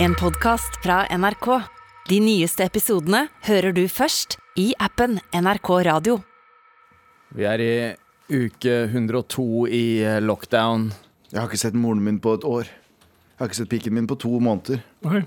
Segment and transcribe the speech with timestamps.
[0.00, 1.46] En podcast fra NRK.
[2.08, 6.20] De nyeste episodene hører du først i appen NRK Radio.
[7.34, 7.72] Vi er i
[8.30, 10.92] uke 102 i eh, lockdown.
[11.32, 12.70] Jeg har ikke sett moren min på et år.
[12.70, 14.84] Jeg har ikke sett pikken min på to måneder.
[15.02, 15.24] Okay.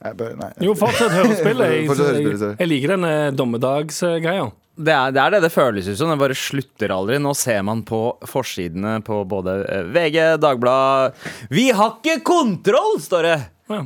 [0.00, 0.50] Jeg bare, nei.
[0.66, 1.76] Jo, fortsett hørespillet.
[1.76, 4.48] Jeg, jeg, jeg liker denne dommedagsgreia.
[4.80, 6.10] Det er, det er det det føles ut som.
[6.10, 7.20] Det bare slutter aldri.
[7.22, 13.30] Nå ser man på forsidene på både eh, VG, Dagbladet Vi har ikke kontroll, står
[13.30, 13.38] det!
[13.70, 13.84] Ja.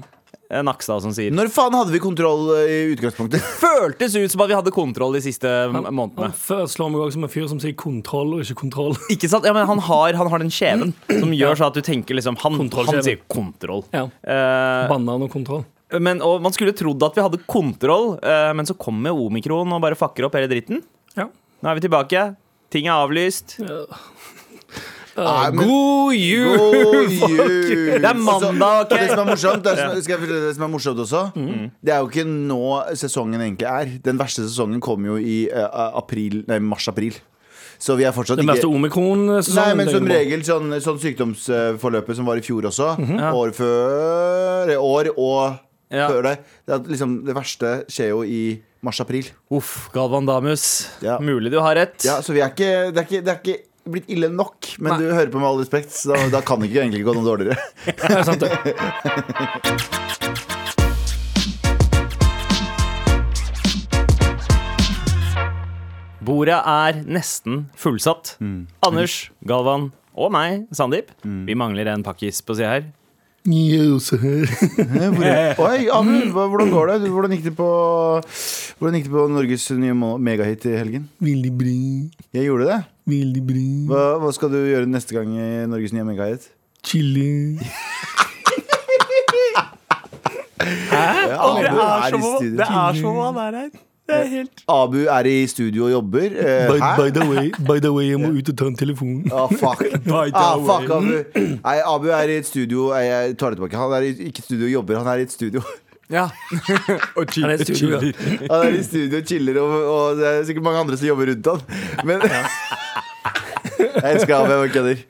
[0.51, 1.33] Eh, Nakstad som sier.
[1.35, 3.43] Når faen hadde vi kontroll eh, i utgangspunktet?
[3.63, 6.31] Føltes ut som at vi hadde kontroll de siste Han månedene.
[6.31, 8.97] Han slår meg også som en fyr som sier kontroll og ikke kontroll.
[9.15, 9.47] Ikke sant?
[9.49, 12.39] Ja, men han har, han har den kjeven som gjør så at du tenker liksom
[12.45, 13.85] Han, han sier kontroll.
[13.95, 14.07] Ja.
[14.21, 15.65] Uh, Banan og kontroll.
[15.97, 19.85] men, og man skulle trodd at vi hadde kontroll, uh, men så kommer omikron og
[19.85, 20.83] bare fucker opp hele dritten.
[21.17, 21.31] Ja.
[21.31, 22.29] Nå er vi tilbake.
[22.75, 23.57] Ting er avlyst.
[25.17, 26.57] Nei, men- God jul!
[26.59, 28.01] God jul!
[28.01, 28.95] Det er mandag, ok?
[28.95, 31.21] Det som er morsomt, det, er, skal jeg fortelle deg det som er morsomt også,
[31.85, 32.63] det er jo ikke nå
[32.99, 33.93] sesongen egentlig er.
[34.05, 37.15] Den verste sesongen kommer jo i eh, april, nei, mars-april.
[37.85, 39.59] Så vi er fortsatt Den verste ikke omikron-sesongen.
[39.61, 42.93] Nei, men som tenker jeg regel sånn, sånn sykdomsforløpet som var i fjor også.
[43.35, 45.61] År før År og
[45.95, 46.09] Ja.
[46.09, 46.39] før det.
[46.67, 49.29] Det, er liksom, det verste skjer jo i mars-april.
[49.55, 50.89] Uff, Galvan Damus.
[51.05, 51.19] Ja.
[51.23, 51.99] Mulig du har rett.
[52.07, 54.75] Ja, så vi er ikke, det, er ikke, det er ikke blitt ille nok.
[54.79, 55.01] Men Nei.
[55.03, 57.27] du hører på med all respekt, så da, da kan det ikke egentlig gå noe
[57.27, 57.57] dårligere.
[57.85, 58.51] Det er sant, det.
[66.25, 68.37] Bordet er nesten fullsatt.
[68.41, 68.65] Mm.
[68.87, 71.13] Anders, Galvan og meg, Sandeep.
[71.21, 72.87] Vi mangler en pakkis på sida her.
[73.45, 74.49] Jo, se her.
[75.67, 77.11] Oi, Amund, hvordan går det?
[77.13, 77.69] Hvordan gikk det på,
[78.81, 81.11] hvordan gikk det på Norges nye megahit i helgen?
[81.21, 81.77] Veldig bra.
[82.39, 82.81] Jeg gjorde det.
[83.07, 83.65] Veldig bra.
[83.91, 86.47] Hva, hva skal du gjøre neste gang i Norges nye megahit?
[86.85, 87.59] Chille.
[90.95, 92.61] Ja, Abu er i studio.
[92.65, 93.75] er som om han er her.
[94.05, 96.25] Det er helt Abu er i studio og jobber.
[96.37, 99.23] Eh, By, by, the way, by the way, jeg må ut og ta en telefon.
[99.33, 99.81] Ah, fuck.
[100.05, 100.99] By the Ah, fuck way.
[100.99, 101.41] Abu.
[101.65, 102.91] Nei, Abu er i et studio.
[102.93, 103.77] Nei, Jeg tar det tilbake.
[103.81, 105.63] Han er i, ikke i studio og jobber, han er i et studio.
[106.13, 106.27] Ja.
[107.17, 108.01] og Han er i studio.
[108.51, 111.31] Han er i studio og chiller, og, og det er sikkert mange andre som jobber
[111.33, 111.63] rundt han.
[112.05, 112.25] Men
[113.95, 115.01] Jeg elsker ham, jeg kødder.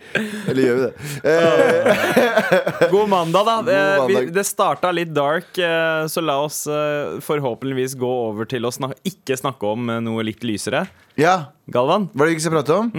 [0.50, 0.92] Eller gjør vi det?
[1.30, 3.56] Eh, God mandag, da.
[3.68, 8.48] Det, God vi, det starta litt dark, eh, så la oss eh, forhåpentligvis gå over
[8.50, 10.84] til å snak ikke snakke om eh, noe litt lysere.
[11.20, 11.36] ja,
[11.72, 12.92] Galvan, hva er det vi ikke skal prate om?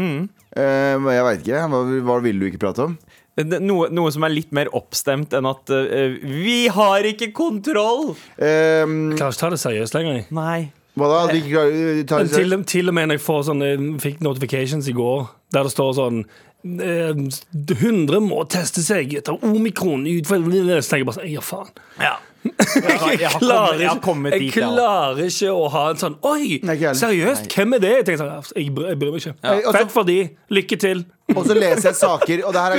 [0.57, 1.63] Eh, jeg veit ikke.
[1.71, 2.97] Hva, hva vil du ikke prate om?
[3.43, 8.13] Noe, noe som er litt mer oppstemt enn at uh, Vi har ikke kontroll!
[8.37, 10.21] Eh, Klarer ikke ta det seriøst lenger.
[10.35, 10.69] Nei.
[10.95, 11.21] hva da?
[11.33, 11.65] De, ikke
[12.07, 12.67] ta det til, seriøst?
[12.71, 13.71] til og med når jeg får sånne,
[14.03, 20.07] fikk notifications i går der det står sånn eh, 100 må teste seg etter omikron.
[20.23, 21.75] Så tenker jeg bare sånn Ja, faen.
[21.99, 22.15] Ja.
[22.45, 25.99] Jeg har, jeg har kommet, jeg kommet jeg dit, jeg klarer ikke å ha en
[26.01, 26.59] sånn Oi,
[26.99, 27.47] seriøst?
[27.51, 27.93] Hvem er det?
[27.95, 29.33] Jeg tenker sånn, jeg bryr, jeg bryr meg ikke.
[29.41, 29.73] Ja.
[29.75, 30.17] Fett for de.
[30.53, 31.03] Lykke til.
[31.33, 32.77] Og så leser jeg saker, og er.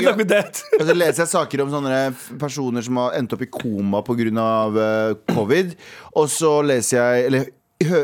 [0.78, 1.98] Og så leser jeg saker om sånne
[2.38, 4.46] personer som har endt opp i koma pga.
[4.76, 5.74] Uh, covid.
[6.16, 7.50] Og så leser jeg Eller
[7.86, 8.02] hø,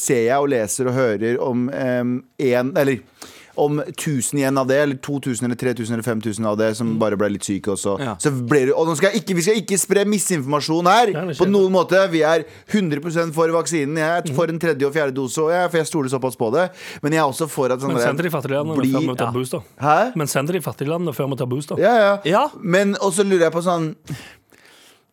[0.00, 2.98] ser jeg og leser og hører om én Eller
[3.60, 7.18] om 1000 igjen av det, eller 2000 eller 3000 eller 5000 av det, som bare
[7.20, 7.96] ble litt syke også.
[8.02, 8.16] Ja.
[8.22, 11.74] Så ble det, og nå skal ikke, vi skal ikke spre misinformasjon her på noen
[11.74, 12.00] måte.
[12.12, 13.98] Vi er 100 for vaksinen.
[14.02, 16.50] Jeg er for en tredje og fjerde dose, og jeg, for jeg stoler såpass på
[16.54, 16.68] det.
[17.04, 19.18] Men jeg er også for at sånn Men send til de fattige landene før vi
[19.18, 19.34] tar ja.
[19.34, 19.68] booster.
[19.82, 19.98] Hæ?
[20.16, 21.82] Men send til de fattige landene før vi tar booster.
[21.82, 22.16] Ja, ja.
[22.28, 22.48] Ja.
[22.62, 23.94] Men også lurer jeg på sånn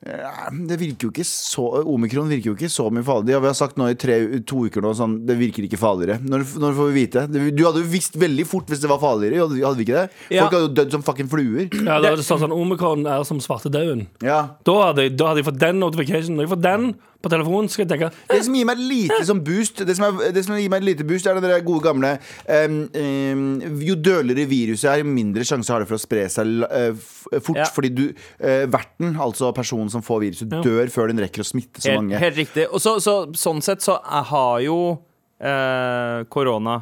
[0.03, 3.37] Det virker jo ikke så Omikron virker jo ikke så mye farlig.
[3.37, 6.19] Vi har sagt nå i tre, to uker nå sånn Det virker ikke farligere.
[6.27, 7.23] Når, når får vi vite?
[7.31, 9.45] Du hadde jo visst veldig fort hvis det var farligere.
[9.45, 10.23] Hadde, hadde vi ikke det?
[10.33, 10.43] Ja.
[10.43, 11.69] Folk hadde jo dødd som fucking fluer.
[11.71, 14.05] Ja, da hadde det stått sånn Omikron er som svartedauden.
[14.25, 14.41] Ja.
[14.67, 16.39] Da hadde, da hadde jeg fått den notificationen.
[16.39, 16.89] Når jeg får den
[17.23, 20.19] på telefonen, skal jeg tenke Det som gir meg et lite som boost Det som,
[20.19, 22.11] er, det som gir meg et lite boost, er det der gode gamle
[22.67, 23.45] um, um,
[23.83, 26.91] Jo dølere viruset er, jo mindre sjanse har det for å spre seg uh,
[27.39, 27.61] fort.
[27.61, 27.67] Ja.
[27.73, 30.59] Fordi du uh, verten, altså personen som får viruset, Ja.
[30.63, 32.19] dør før den rekker å smitte så Helt, mange.
[32.21, 32.67] helt riktig.
[32.69, 34.77] Og så, så, sånn sett så har jo
[35.43, 36.75] korona korona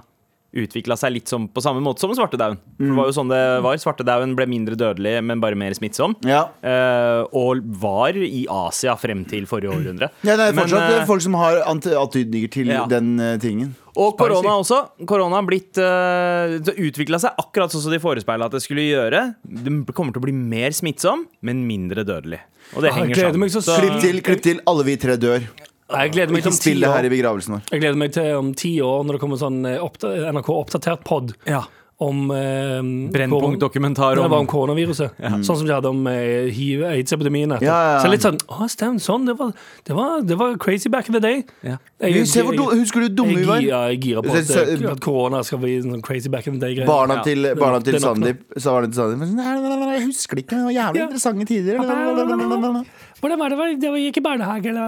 [0.51, 2.57] utvikla seg litt som, på samme måte som svartedauden.
[2.75, 3.77] For Det var jo sånn det var.
[3.79, 6.15] Svartedauden ble mindre dødelig, men bare mer smittsom.
[6.27, 6.41] Ja.
[6.59, 10.09] Uh, og var i Asia frem til forrige århundre.
[10.27, 12.83] Ja, det er Men, fortsatt eh, folk som har ant- antydninger til Ja.
[12.91, 13.75] den uh, tingen.
[13.95, 14.81] Og korona også.
[15.07, 19.23] Korona har blitt uh, utvikla seg akkurat sånn som de forespeila at det skulle gjøre.
[19.43, 22.39] Det kommer til å bli mer smittsom, men mindre dødelig.
[22.75, 23.49] Og det Ah, henger sammen.
[23.51, 24.61] Klipp til, klipp til.
[24.67, 25.43] Alle vi tre dør.
[25.91, 26.93] Jeg gleder meg til om ti år.
[26.95, 27.15] her i år.
[27.17, 27.61] begravelsen vår.
[27.71, 31.03] Jeg gleder meg til om ti år når det kommer sånn eh, oppda NRK oppdatert
[31.03, 31.35] pod.
[31.47, 31.63] Ja.
[32.01, 32.81] om eh,
[33.13, 35.19] Brennpunkt-dokumentar om om koronaviruset.
[35.45, 37.53] Sånn som de hadde om eh, hiv, aids-epidemien.
[37.61, 37.99] Ja, ja, ja.
[38.01, 39.27] Så litt sånn Å, stemmer sånn.
[39.29, 39.51] Det var,
[39.85, 41.43] det, var, det var crazy back in the day.
[41.61, 41.77] Ja.
[42.01, 43.61] Jeg- Se hvor du- Husker du hvor dumme vi var?
[43.61, 46.65] ja, jeg girer på at, eh, at korona skal bli sånn crazy back in the
[46.65, 46.87] day-greier.
[46.89, 47.21] Barna Ja.
[47.21, 48.01] til, barna til Det.
[48.01, 51.05] Sandeep sa barna til Sandeep nei, Jeg husker det ikke, det var jævlig Ja.
[51.05, 52.85] interessante tider.
[53.21, 53.57] Hvordan var det?
[53.57, 54.87] Var- Det var- gikk i barnehage, eller?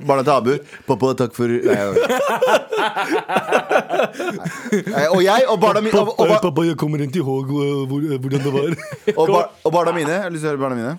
[0.06, 0.52] Barna til Abu.
[0.86, 1.76] Pappa, takk for Nei,
[4.90, 7.50] Nei, Og jeg og barna mine og, og, Pappa, og, pappa, jeg kommer ikke ihåg
[7.50, 8.70] uh, hvordan det var.
[9.16, 10.10] og, bar, og barna mine.
[10.16, 10.92] Jeg har lyst til å høre barna mine.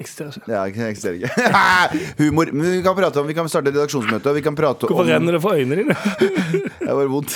[0.00, 0.48] Eksisterer ikke.
[0.48, 1.30] Ja, eksisterer ikke.
[2.22, 2.50] Humor.
[2.56, 5.10] Men vi kan prate om Vi kan starte redaksjonsmøte, og vi kan prate Hvorfor om
[5.12, 5.96] renner det for øynene dine?
[6.80, 7.34] Det var vondt.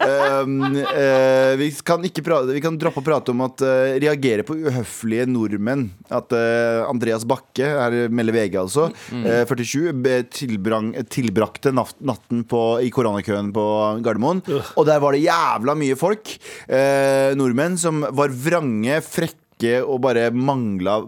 [0.00, 4.44] Um, uh, vi kan ikke prate Vi kan droppe å prate om at uh, reagere
[4.48, 5.86] på uhøflige nordmenn.
[6.10, 12.42] At uh, Andreas Bakke, her melder VG altså, eh, 47, be- tilbrang, tilbrakte nat natten
[12.48, 13.64] på, i koronakøen på
[14.04, 14.42] Gardermoen.
[14.50, 16.34] Og der var det jævla mye folk.
[16.66, 19.38] Eh, nordmenn som var vrange, frekke
[19.80, 21.00] og bare mangla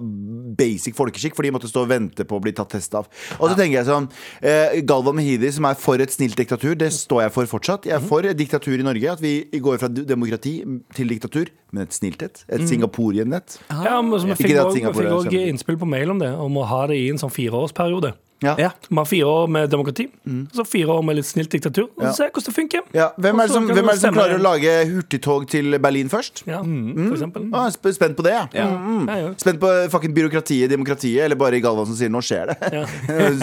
[0.58, 3.08] basic folkeskikk, for de måtte stå og vente på å bli tatt test av.
[3.38, 4.08] Og så tenker jeg sånn
[4.40, 7.88] eh, Galvan Mehidi, som er for et snilt diktatur, det står jeg for fortsatt.
[7.88, 9.16] Jeg er for et diktatur i Norge.
[9.16, 10.58] At vi går fra demokrati
[10.96, 13.58] til diktatur, men et snilt Et Singaporien-nett.
[13.70, 17.00] Ja, men så vi fikk òg innspill på mail om det, om å ha det
[17.00, 18.12] i en sånn fireårsperiode.
[18.42, 18.54] Ja.
[18.58, 18.70] Ja.
[18.88, 20.08] Vi har fire år med demokrati,
[20.52, 21.88] så fire år med litt snilt diktatur.
[21.96, 22.10] Og Ja.
[22.10, 22.80] så se hvordan det funker.
[22.94, 23.08] Ja.
[23.18, 26.42] Hvem er det som, hvem er det som klarer å lage hurtigtog til Berlin først?
[26.46, 27.48] Ja, for eksempel.
[27.54, 28.46] Ah, spent på det, ja.
[28.52, 28.66] Ja.
[28.68, 29.08] Mm, mm.
[29.08, 29.34] Ja, ja.
[29.38, 32.72] Spent på fucking byråkratiet, demokratiet, eller bare Galvan som sier 'nå skjer det'.
[32.72, 32.84] Ja.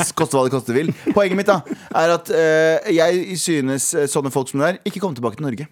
[0.19, 0.93] koste hva det koste vil.
[1.13, 1.61] Poenget mitt da
[1.95, 5.45] er at eh, jeg synes eh, sånne folk som det er, ikke kom tilbake til
[5.45, 5.67] Norge.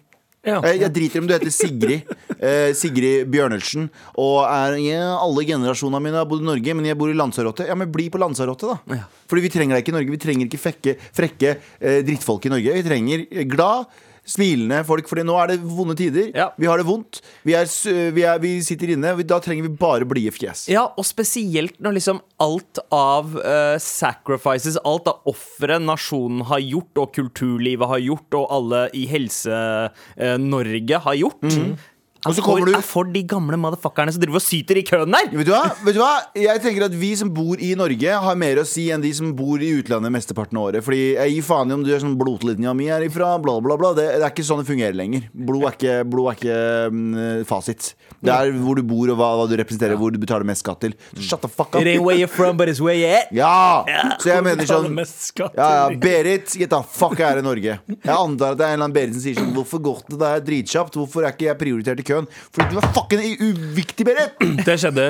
[0.48, 0.58] Ja.
[0.64, 2.08] Eh, Jeg driter i om du heter Sigrid
[2.38, 6.98] eh, Sigrid Bjørnelsen Og er, ja, alle generasjonene mine har bodd i Norge Men jeg
[7.00, 9.06] bor i Lanzarote Ja, men bli på Lanzarote da Ja.
[9.28, 12.54] Fordi vi trenger deg ikke i Norge Vi trenger ikke frekke, frekke eh, drittfolk i
[12.56, 13.90] Norge Vi trenger glad,
[14.28, 16.50] smilende folk Fordi nå er det vonde tider Ja.
[16.60, 17.64] Vi har det vondt Vi, er,
[18.12, 21.78] vi, er, vi sitter inne vi- Da trenger vi bare blide fjes Ja, og spesielt
[21.80, 27.98] når liksom alt av uh, sacrifices, alt av ofre nasjonen har gjort, og kulturlivet har
[28.04, 31.76] gjort, og alle i Helse-Norge har gjort Mhm.
[32.26, 34.82] Og så er kommer du- er for de gamle motherfuckerne som driver og syter i
[34.82, 35.28] køen der!
[35.30, 35.70] Vet du, hva?
[35.84, 36.14] Vet du hva?
[36.34, 39.30] Jeg tenker at Vi som bor i Norge, har mer å si enn de som
[39.38, 40.82] bor i utlandet mesteparten av året.
[40.82, 43.76] Fordi jeg gir faen i om du er sånn blodlinja mi er ifra, bla, bla,
[43.78, 43.92] bla.
[43.94, 45.28] Det, det er ikke sånn det fungerer lenger.
[45.32, 46.58] Blod er ikke, blod er ikke
[46.90, 47.92] um, fasit.
[48.18, 50.80] Det er hvor du bor, og hva, hva du representerer, hvor du betaler mest skatt
[50.82, 50.96] til.
[51.14, 51.80] Så shut the fuck up.
[51.82, 53.30] It ain't where you're from, but it's where you're at.
[53.30, 53.84] Ja!
[54.18, 57.78] Så jeg mener sånn ja, ja, Berit, get the fuck out of Norge.
[57.86, 60.18] Jeg antar at det er en eller annen Berit som sier sånn Hvorfor går det
[60.24, 60.98] der dritkjapt?
[60.98, 62.28] Hvorfor er ikke jeg prioritert i køen?
[62.54, 64.36] Fordi du var fucking uviktig, Berit!
[64.66, 65.06] Det skjedde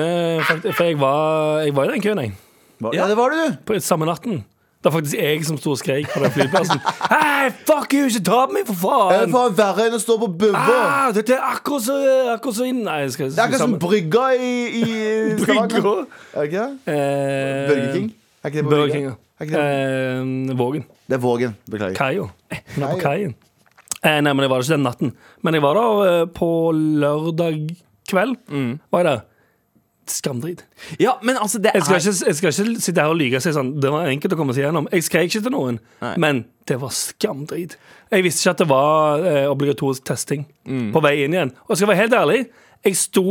[0.47, 2.37] faktisk, for jeg var, jeg var i den køen, jeg.
[2.95, 3.59] Ja, det var det, du.
[3.67, 4.43] På samme natten.
[4.79, 6.79] Det er faktisk jeg som sto og skrek på den flyplassen.
[7.11, 9.33] Hei, fuck you, ikke ta på meg, for Det er faen!
[9.33, 10.75] faen verre enn å stå på Bøvå.
[10.79, 11.97] Ah, dette er akkurat så,
[12.37, 14.85] akkurat så inn Nei, jeg skal, Det er akkurat som brygga i, i
[15.41, 15.81] Brygga.
[16.31, 16.95] Er det ikke det?
[16.95, 18.07] Eh, Burger King?
[18.39, 18.93] Er ikke det på Burger?
[18.95, 19.17] King, ja.
[19.39, 19.67] Er ikke det?
[20.53, 20.87] Eh, Vågen.
[21.09, 21.57] Det er Vågen.
[21.67, 21.99] Beklager.
[21.99, 22.29] Kaia.
[22.77, 23.35] Hun er på kaien.
[24.03, 25.13] Eh, nei, men jeg var ikke den natten.
[25.43, 27.75] Men jeg var der eh, på lørdag
[28.09, 28.37] kveld.
[28.47, 28.71] Mm.
[28.91, 29.25] Var jeg der.
[30.09, 30.63] Skamdrit.
[30.97, 33.37] Ja, men altså, det Jeg skal, er ikke, jeg skal ikke sitte her og lyge
[33.37, 34.87] og si sånn Det var enkelt å komme seg gjennom.
[34.89, 36.15] Jeg skrek ikke til noen, Nei.
[36.17, 37.75] men det var skamdrit.
[38.09, 40.89] Jeg visste ikke at det var eh, obligatorisk testing Mm.
[40.93, 41.51] på vei inn igjen.
[41.67, 42.39] Og skal jeg være helt ærlig,
[42.85, 43.23] jeg sto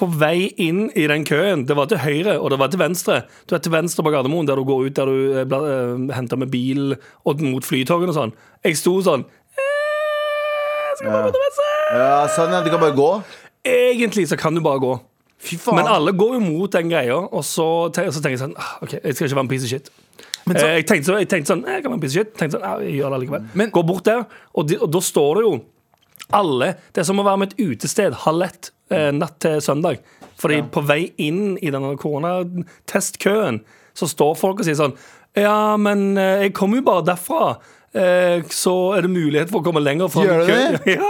[0.00, 1.64] på vei inn i den køen.
[1.68, 3.18] Det var til høyre, og det var til venstre.
[3.48, 6.14] Du er til venstre på Gardermoen, der du går ut der du eh, bla- eh,
[6.16, 8.32] henter med bil og mot flytogene og sånn.
[8.64, 9.24] Jeg sto sånn
[11.00, 11.44] Skal bare?
[11.96, 12.60] Ja, sånn, ja.
[12.64, 13.08] Du kan bare gå.
[13.66, 14.92] Egentlig så kan du bare gå.
[15.72, 17.64] Men alle går jo mot den greia, og så,
[17.96, 19.88] te så tenker jeg sånn ah, OK, jeg skal ikke være en piece of shit.
[20.50, 22.32] Eh, jeg, tenkte så, jeg tenkte sånn eh, Jeg kan være en piece of shit.
[22.36, 23.46] Tenkte sånn, ah, jeg gjør det likevel.
[23.56, 25.52] Men- Gå bort der, og, de, og da står det jo
[26.36, 30.02] alle Det er som å være med et utested halv ett eh, natt til søndag.
[30.40, 33.60] Fordi på vei inn i denne koronatestkøen,
[33.96, 34.94] så står folk og sier sånn
[35.38, 37.54] Ja, men eh, jeg kommer jo bare derfra.
[37.90, 40.74] Eh, så er det mulighet for å komme lenger fram Gjør i det køen.
[40.84, 40.92] det?
[41.00, 41.08] Ja,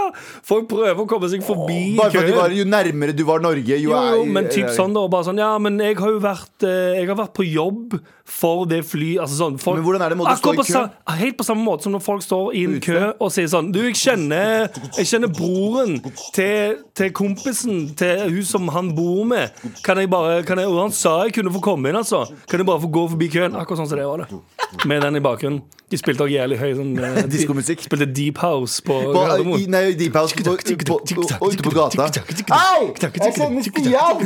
[0.49, 2.31] folk prøver å komme seg forbi at køen.
[2.33, 5.37] var, jo nærmere du var Norge, jo, Jo, jo, men typ sånn da, bare sånn
[5.37, 9.11] Ja, men jeg har jo vært eh, Jeg har vært på jobb for det fly
[9.21, 10.81] Altså sånn folk, Men hvordan er det, må du stå i kø?
[11.19, 13.77] Helt på samme måte som når folk står i en kø og sier sånn Du,
[13.85, 15.99] jeg kjenner Jeg kjenner broren
[16.33, 19.53] til, til kompisen Til hun som han bor med
[19.85, 22.63] Kan jeg bare kan jeg, Og han sa jeg kunne få komme inn, altså Kan
[22.65, 25.23] jeg bare få gå forbi køen Akkurat sånn som det var det Med den i
[25.29, 27.27] bakgrunnen De spilte også jævlig høy sånn Diskomusikk.
[27.27, 27.79] de- Diskomusikk.
[27.85, 29.67] Spilte deep house på Gardermoen.
[29.71, 30.61] nei, Deep House på, på,
[31.03, 31.21] på,
[31.51, 32.07] ute på gata.
[32.51, 32.81] Hei!
[33.01, 34.17] Jeg kjenner Stian!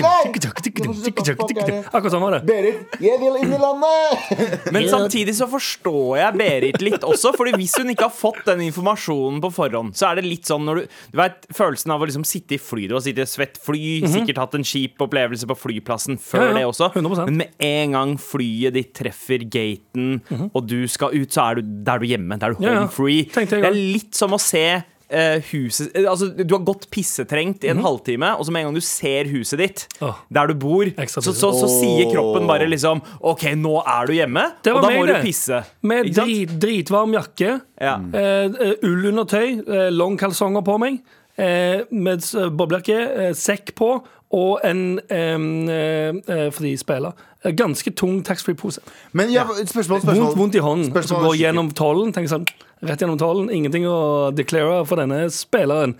[1.94, 2.40] Akkurat sånn var det.
[2.48, 4.08] Berit, jeg vil inn i landet!
[4.74, 7.32] Men samtidig så forstår jeg Berit litt også.
[7.36, 10.66] Fordi hvis hun ikke har fått den informasjonen på forhånd, så er det litt sånn
[10.68, 10.84] når du
[11.14, 12.88] Du vet følelsen av å liksom sitte i fly.
[12.90, 16.54] Du har sittet i et svett fly, sikkert hatt en kjip opplevelse på flyplassen før
[16.56, 16.90] det også.
[16.94, 17.28] 100%.
[17.30, 19.44] Men med en gang flyet ditt treffer
[19.84, 22.38] gaten, og du skal ut, så er du, da er du hjemme.
[22.40, 22.86] Da er du Ja, ja.
[22.88, 23.24] free.
[23.34, 27.68] Det er litt som å se uh, huset eh, Altså, Du har gått pissetrengt i
[27.70, 30.16] en halvtime, og så med en gang du ser huset ditt, oh.
[30.32, 34.14] Der du bor, så, så, så, så sier kroppen bare liksom OK, nå er du
[34.16, 35.60] hjemme, og da må må du pisse.
[35.82, 37.98] Med drit, dritvarm jakke, Ja.
[37.98, 40.98] under tøy ullundertøy, eh, longkalsonger på meg,
[41.36, 42.24] eh, med
[42.56, 42.98] boblejakke,
[43.28, 43.94] eh, sekk på
[44.34, 47.12] og en eh, fri spiller.
[47.44, 48.82] eh, Ganske tung taxfree-pose.
[49.12, 50.24] Men ja, spørsmål, spørsmål.
[50.24, 50.90] Vondt, vondt i hånden.
[50.90, 52.12] Spørsmål Så går gjennom tollen.
[52.16, 52.46] Tenker sånn,
[52.82, 53.48] rett gjennom tollen.
[53.54, 55.94] Ingenting å declare for denne spilleren.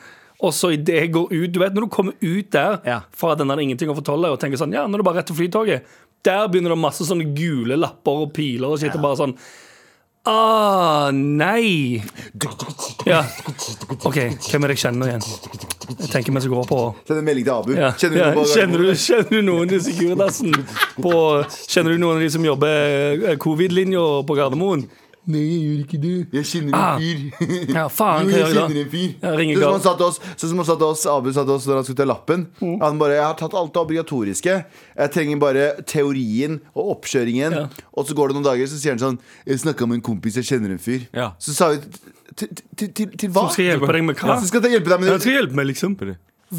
[0.45, 3.00] Og så idet jeg går ut Du vet når du kommer ut der Ja.
[3.14, 5.26] fra den der ingenting å fortolle, og tenker sånn Ja, nå er det bare rett
[5.31, 5.85] til flytoget.
[6.26, 9.37] Der begynner det masse sånne gule lapper og piler og shit, og bare sånn
[10.26, 12.03] Ah, nei.
[13.07, 13.21] Ja.
[14.09, 14.17] OK,
[14.49, 15.25] hvem er det jeg kjenner igjen?
[15.88, 17.73] Jeg tenker mens jeg går på Send en melding til Abu.
[17.76, 17.91] ja.
[17.99, 18.45] Kjenner du ja.
[18.55, 20.53] Kjenner, du, kjenner du noen i Sigurdassen?
[21.05, 21.14] på
[21.69, 24.87] Kjenner du noen av de som jobber eh, covid-linja på Gardermoen?
[25.26, 26.11] Nei, jeg gjør ikke det.
[26.37, 26.97] Jeg kjenner Ah.
[26.97, 27.71] en fyr.
[27.75, 29.14] Ja, faen, Jo, jeg kjenner en fyr.
[29.25, 31.45] Jeg Sånn som han sa til oss, sånn som han sa til oss Abu sa
[31.45, 32.47] til oss når han skulle ta lappen.
[32.61, 32.75] Mm.
[32.83, 34.64] Han bare 'Jeg har tatt alt det obligatoriske.
[34.99, 37.69] Jeg trenger bare teorien og oppkjøringen.' Ja.
[37.97, 40.35] Og så går det noen dager, så sier han sånn 'Jeg snakka med en kompis,
[40.37, 41.07] jeg kjenner en fyr'.
[41.14, 41.33] Ja.
[41.40, 41.78] Så sa vi
[42.37, 43.49] til, til, til, til hva?
[43.49, 44.38] Som skal hjelpe deg med hva?
[44.38, 45.97] Som skal hjelpe deg med Han skal hjelpe meg, liksom.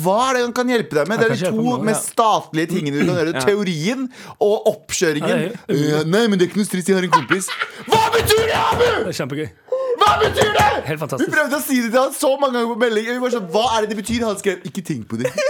[0.04, 1.22] Hva er det han kan hjelpe deg med?
[1.22, 3.42] Det er de to mest statlige tingene du kan gjøre.
[3.48, 4.08] Teorien
[4.44, 5.30] og oppkjøringen.
[5.30, 7.48] Ja, det Eh, Nei, men det er ikke noe stress, jeg har en kompis.
[7.88, 8.86] Hva betyr det, Abu?!
[9.06, 9.48] Det er kjempegøy.
[10.02, 10.70] Hva betyr det?!
[10.90, 13.10] Helt fantastisk Vi prøvde å si det til han så mange ganger på melding.
[13.14, 14.26] Vi var sånn, Hva er det det betyr?
[14.28, 15.32] Han skrev 'ikke tenk på det'.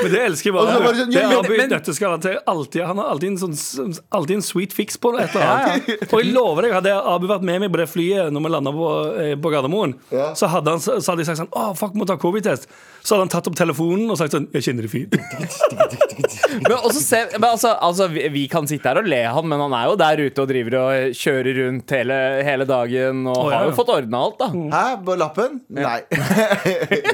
[0.00, 0.76] Men det elsker jeg bare.
[0.80, 2.82] bare sånn, Det ja, er Abu men- han alltid.
[2.86, 5.24] Han har alltid en, sånn, alltid en sweet fix på det.
[5.28, 6.12] Et eller annet.
[6.12, 8.72] Og jeg lover deg, hadde Abu vært med meg på det flyet når vi landa
[8.72, 8.88] på,
[9.20, 10.32] eh, på Gardermoen, Ja.
[10.34, 12.66] så hadde, han, så hadde jeg sagt sånn Å, fuck, må ta covid-test.
[13.02, 15.14] Så hadde han tatt opp telefonen og sagt sånn Jeg kjenner det fint.
[16.60, 19.60] Men, også se, men altså, altså vi, vi kan sitte her og le han, men
[19.62, 22.16] han er jo der ute og driver og kjører rundt hele,
[22.46, 24.48] hele dagen og oh, ja, har jo fått ordna alt, da.
[24.74, 24.82] Hæ?
[25.06, 25.60] På lappen?
[25.78, 26.00] Nei.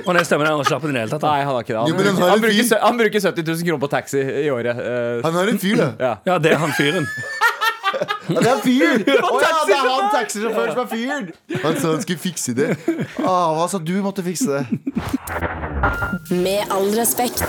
[0.07, 1.27] Og det stemmer, han har slappet i det hele tatt.
[1.27, 1.53] Nei, Han.
[1.53, 1.81] har ikke det.
[1.83, 4.81] Han, Jo, men han han, bruker, han bruker 70 000 kroner på taxi i året.
[4.81, 5.91] Uh, Han har en fyr, da.
[6.01, 6.15] ja.
[6.33, 7.07] Ja, det er han fyren.
[8.31, 9.05] Ja, det er fyr!
[9.31, 11.29] Å ja, det er han taxisjåføren som er fyren!
[11.63, 12.73] Han sa han skulle fikse det.
[13.23, 14.65] Ah, hva sa du måtte fikse det?
[16.33, 17.47] Med all respekt.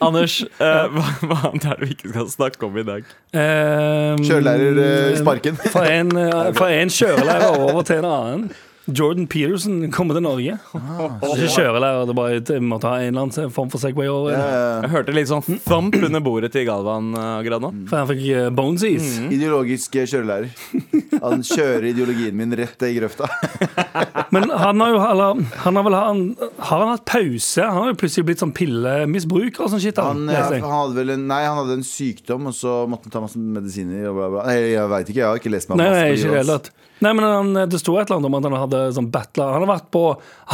[0.00, 3.08] Anders, eh, hva, hva annet er det vi ikke skal snakke om i dag?
[3.36, 5.60] Um, Kjørelærer eh, Sparken.
[5.60, 8.46] Fra en, eh, fra en kjørelærer over til en annen.
[8.88, 10.54] Jordan Peterson kommer til Norge.
[10.56, 14.32] er ikke kjørelærer, det er bare måtte ha en eller annen form for Segway over.
[14.32, 17.70] Eh, Jeg hørte litt sånn thump under bordet til Galvan eh, akkurat nå.
[17.90, 19.18] For han fikk eh, bonesies.
[19.28, 20.48] Ideologisk eh, kjørelærer.
[21.20, 23.28] Han kjører ideologien min rett i grøfta.
[24.34, 26.20] Men han har jo eller, han har vel han,
[26.70, 27.62] Har han hatt pause?
[27.66, 30.00] Han har jo plutselig blitt sånn pillemisbruker og sånn shit.
[30.00, 33.16] Han, Han, han hadde vel en, nei, han hadde en sykdom, og så måtte han
[33.18, 34.08] ta masse medisiner.
[34.10, 34.46] Og bla, bla.
[34.48, 37.12] Nei, jeg veit ikke, jeg har ikke lest meg Nei, masse nei, ikke det Nei,
[37.16, 39.52] men han, Det sto et eller annet om at han hadde sånn battler.
[39.54, 40.02] Han har vært på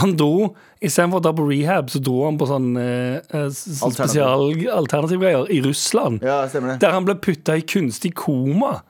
[0.02, 3.88] Han dro Istedenfor å dra på rehab, så dro han på sånn, eh, eh, sånn
[3.88, 5.16] Alternativ.
[5.16, 6.20] spesial i Russland.
[6.22, 6.80] Ja, stemmer det.
[6.84, 8.82] Der han ble putta i kunstig koma.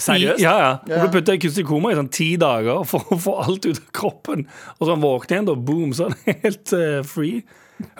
[0.00, 0.40] Seriøst?
[0.40, 0.54] I, ja,
[0.88, 0.98] ja.
[1.02, 3.76] Han ble putta i kunstig koma i sånn ti dager for å få alt ut
[3.76, 4.46] av kroppen.
[4.78, 7.42] Og så han våkner igjen, da, boom, så er han helt eh, free.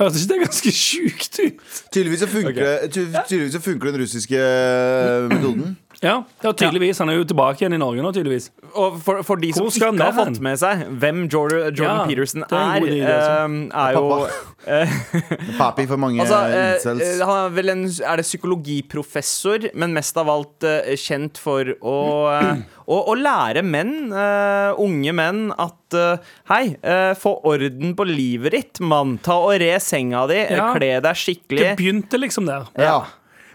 [0.00, 1.60] Hørtes ikke det ganske sjukt ut?
[1.92, 5.76] Tydeligvis så funker, det- ty tydeligvis så funker den russiske eh, metoden.
[6.00, 6.98] Ja, ja tydeligvis.
[7.02, 8.46] Han er jo tilbake igjen i Norge nå, tydeligvis.
[8.72, 12.44] Og for, for de som ikke har fått med seg hvem Jordan, Jordan Ja, Peterson
[12.46, 13.34] er er, altså.
[13.68, 17.02] eh, er jo Papi for mange Altså, eh, incels.
[17.04, 21.68] eh, han er vel en Er det psykologiprofessor, men mest av alt eh, kjent for
[21.80, 21.96] å,
[22.32, 28.06] eh, å, å lære menn, uh, unge menn, at uh, Hei, uh, få orden på
[28.08, 29.18] livet ditt, mann.
[29.24, 30.72] Ta og re senga di, eh, Ja.
[30.74, 32.68] kle deg Det skikkelig, begynte liksom der.
[32.80, 33.00] ja.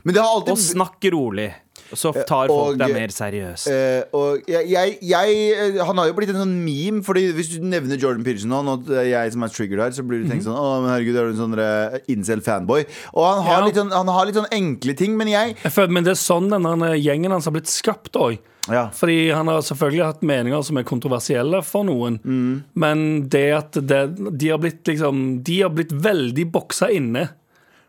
[0.06, 1.48] Men det har og alltid snakk rolig.
[1.94, 3.68] Så tar folk og- deg mer seriøst.
[3.70, 7.04] Eh, og jeg, jeg, jeg eh, Han har jo blitt en sånn meme.
[7.06, 9.92] Fordi Hvis du nevner Jordan Peterson nå, og det er jeg som er triggered her,
[9.92, 12.86] så blir du tenkt sånn Å, men herregud, er du en sånn eh, incel-fanboy?
[13.14, 13.66] Og han har, Ja.
[13.66, 16.22] litt sånn, han har litt sånn enkle ting, men jeg Jeg føler, men det er
[16.24, 18.38] sånn denne gjengen hans har blitt skapt òg.
[18.68, 18.88] Ja.
[18.90, 22.18] Fordi han har selvfølgelig hatt meninger som er kontroversielle for noen.
[22.26, 22.64] Mm.
[22.74, 24.00] Men det at det,
[24.40, 27.28] de har blitt liksom De har blitt veldig boksa inne.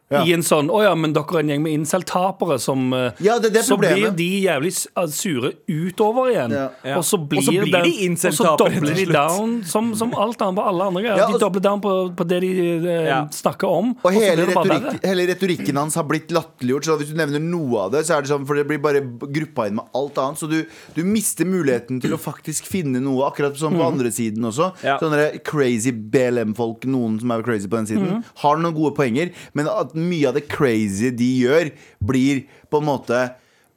[0.09, 0.21] Ja.
[0.23, 3.41] I en sånn 'Å ja, men dere er en gjeng med incel-tapere som eh, Ja,
[3.43, 4.15] det er det Så problemet.
[4.15, 6.53] blir de jævlig uh, sure utover igjen.
[6.55, 6.69] Ja.
[6.85, 6.99] Ja.
[7.01, 10.15] Og så blir, Og så blir den, de Og så dobler de down som, som
[10.15, 11.19] alt annet på alle andre greier.
[11.19, 12.53] Ja, de dobler down på, på det de
[12.87, 13.27] eh, Ja.
[13.35, 13.97] snakker om.
[14.05, 16.85] Og og hele, retorikk, hele retorikken hans har blitt latterliggjort.
[16.87, 19.03] Så hvis du nevner noe av det, så er det sånn For det blir bare
[19.03, 20.39] gruppa inn med alt annet.
[20.39, 20.63] Så du,
[20.95, 24.71] du mister muligheten til å faktisk finne noe, akkurat som på andre siden også.
[24.87, 25.01] Ja.
[25.03, 29.67] Sånne crazy BLM-folk, noen som er crazy på den siden, har noen gode poenger, men
[29.67, 31.73] at mye av det crazy de gjør,
[32.05, 33.25] blir på en måte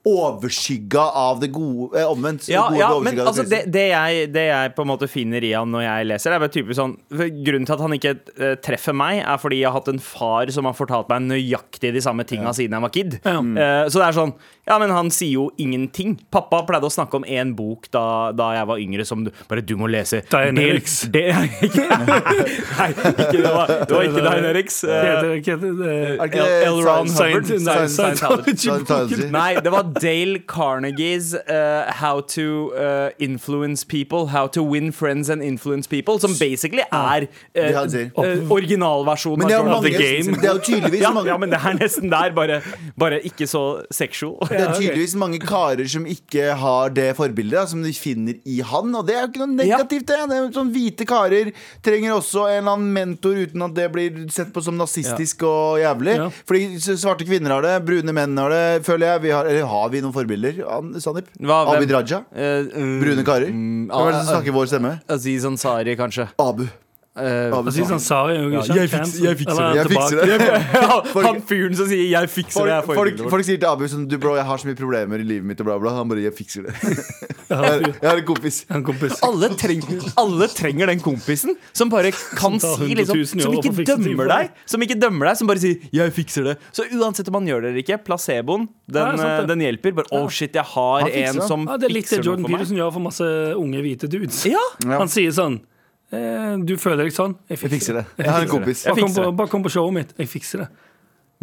[0.07, 2.47] overskygga av det gode eh, Omvendt.
[2.49, 5.43] Ja, gode ja men det, altså, det, det, jeg, det jeg på en måte finner
[5.43, 8.53] i han når jeg leser, er bare typisk sånn Grunnen til at han ikke uh,
[8.63, 12.03] treffer meg, er fordi jeg har hatt en far som har fortalt meg nøyaktig de
[12.03, 13.19] samme tinga siden jeg var kid.
[13.25, 13.37] Ja.
[13.39, 14.35] Uh, så det er sånn
[14.69, 16.15] Ja, men han sier jo ingenting.
[16.31, 19.63] Pappa pleide å snakke om én bok da, da jeg var yngre, som du bare
[19.65, 20.21] Du må lese.
[21.09, 24.81] Det- Nei, ikke, det, var, det var ikke Eriks.
[24.85, 26.79] Det Eh, det L.
[26.85, 27.45] Ron Hubbard?
[29.31, 34.27] Nei, det var Dale Carnegies uh, How to uh, Influence People.
[34.27, 36.19] How to Win Friends and Influence People.
[36.19, 40.37] Som basically er uh, uh, originalversjonen er, av The Game.
[40.39, 42.61] Det er jo tydeligvis ja, mange ja, men det er nesten der, bare,
[42.99, 44.37] bare ikke så sexual.
[44.59, 48.59] Det er tydeligvis mange karer som ikke har det forbildet da, som de finner i
[48.65, 48.91] han.
[48.95, 50.19] Og det er jo ikke noe negativt, det.
[50.29, 51.51] det er sånn Hvite karer
[51.85, 55.79] trenger også en eller annen mentor uten at det blir sett på som nazistisk og
[55.81, 56.17] jævlig.
[56.49, 56.65] Fordi
[56.99, 59.23] svarte kvinner har det, brune menn har det, føler jeg.
[59.27, 60.61] Vi har, eller har vi noen forbilder?
[61.03, 61.31] Sanip?
[61.39, 62.23] Hva- Abid Raja?
[62.33, 63.49] Uh, uh, Brune karer?
[63.53, 64.93] mm, Hvem er det som ah, snakker vår stemme?
[65.09, 66.29] Aziz Ansari, kanskje.
[66.39, 66.67] Abu.
[67.19, 69.75] Uh, altså, han er jo ikke jeg fikser- jeg fikser det.
[69.75, 71.23] Jeg fikser det.
[71.27, 74.05] han fyren som sier 'jeg fikser det', er Folk, folk, folk sier til Abu sånn
[74.07, 75.91] Du, bro, jeg har så mye problemer i livet mitt, og bla, bla.
[75.97, 76.75] Han bare 'Jeg fikser det'.
[77.49, 78.65] jeg, jeg har en kompis.
[78.69, 79.19] En kompis.
[79.25, 79.83] alle, treng,
[80.17, 84.27] alle trenger den kompisen som bare kan Som si liksom, Som ikke for å dømmer
[84.31, 86.57] deg, som ikke dømmer deg, som bare sier 'jeg fikser det'.
[86.71, 89.91] Så uansett om han gjør det eller ikke, placeboen, den, Ja, sant eh, den hjelper.
[89.99, 91.47] Bare 'oh shit, jeg har Han fikser en det.
[91.47, 92.57] som Ja, det er litt det Jordan for meg'.
[92.59, 94.45] Peterson gjør for masse unge hvite dudes.
[94.45, 94.97] Ja, Ja.
[94.99, 95.59] Han sier sånn
[96.09, 97.35] Du føler deg sånn?
[97.51, 98.05] Jeg Jeg fikser det.
[98.17, 98.85] Jeg har en fikser kompis.
[98.87, 100.13] Bare kom, på, bare kom på showet mitt.
[100.17, 100.69] Jeg fikser det.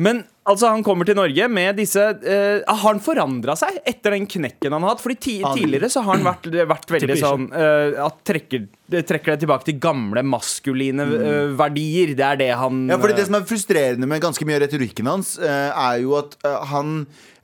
[0.03, 4.27] Men altså, han kommer til Norge med disse uh, Har han forandra seg etter den
[4.31, 5.03] knekken han har hatt?
[5.05, 9.05] Fordi ti Han- tidligere så har han vært, vært veldig sånn uh, At trekker, det
[9.09, 12.15] trekker det tilbake til gamle maskuline uh, verdier.
[12.19, 14.67] Det er det han Ja, fordi eh, Det som er frustrerende med ganske mye av
[14.67, 16.93] retorikken hans, eh, er jo at eh, han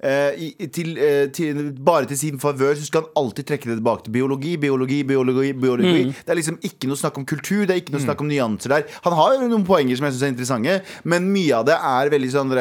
[0.03, 0.38] eh,
[0.74, 4.14] til, eh, til, bare til sin favør så skal han alltid trekke det tilbake til
[4.16, 5.53] biologi, biologi, biologi.
[5.55, 6.12] biologi Mm.
[6.22, 8.72] Det er liksom ikke noe snakk om kultur, det er ikke noe snakk om nyanser
[8.77, 8.87] der.
[9.05, 12.11] Han har jo noen poenger som jeg syns er interessante, men mye av det er
[12.14, 12.55] veldig sånn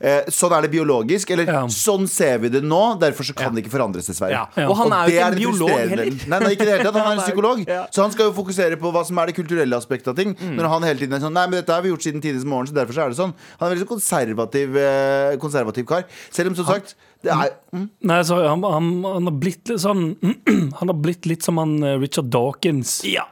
[0.00, 1.62] eh, Sånn er det biologisk, eller Ja.
[1.66, 4.30] sånn ser vi det nå, derfor så kan det ikke forandres, dessverre.
[4.56, 4.66] Ja.
[4.68, 5.98] Og han er jo ikke en biolog frustrerende.
[5.98, 6.28] heller.
[6.28, 7.00] Nei, nei, ikke det hele tatt.
[7.02, 7.64] Han er en psykolog.
[7.68, 7.86] ja.
[7.90, 10.34] Så han skal jo fokusere på hva som er det kulturelle aspektet av ting.
[10.36, 10.56] Mm.
[10.56, 12.66] Når han hele tiden er sånn Nei, men dette har vi gjort siden tidenes morgen,
[12.70, 13.34] så derfor så er det sånn.
[13.60, 16.04] Han er en veldig sånn konservativ, eh, konservativ kar.
[16.30, 19.80] Selv om, som sagt, det er mm, Nei, så han, han, han har blitt litt
[19.82, 20.16] sånn
[20.80, 23.00] Han har blitt litt som han eh, Richard Dawkins.
[23.04, 23.24] Ja.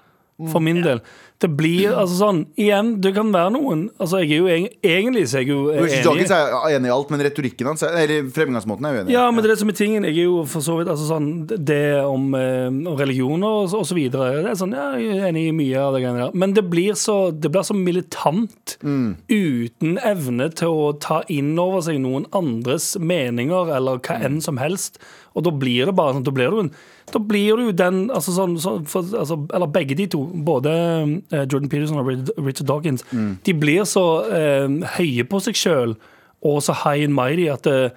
[0.50, 0.98] For min del.
[1.42, 5.40] Det blir altså sånn Igjen, det kan være noen Altså, jeg er jo Egentlig så
[5.40, 5.98] er jeg jo enig.
[6.06, 9.10] Dawkins er enig i alt, men retorikken hans er- Eller fremgangsmåten er uenig.
[9.12, 10.04] Ja, men det er det som er tingen.
[10.06, 13.80] Jeg er jo for så vidt altså sånn, Det om, eh, om religioner og, så-
[13.82, 14.42] og så videre.
[14.46, 16.30] Det er sånn, ja, jeg er enig i mye av det greiene der.
[16.38, 18.76] Men det blir så, det blir så militant
[19.28, 24.56] uten evne til å ta inn over seg noen andres meninger eller hva enn som
[24.62, 24.98] helst.
[25.34, 26.70] Og da blir det bare sånn, da blir du
[27.12, 30.72] da blir du den altså sånn, så, for, altså, Eller begge de to, både
[31.32, 32.08] Jordan Peterson og
[32.46, 33.04] Richard Dawkins,
[33.46, 35.94] de blir så eh, høye på seg sjøl
[36.44, 37.90] og så high and mighty at eh,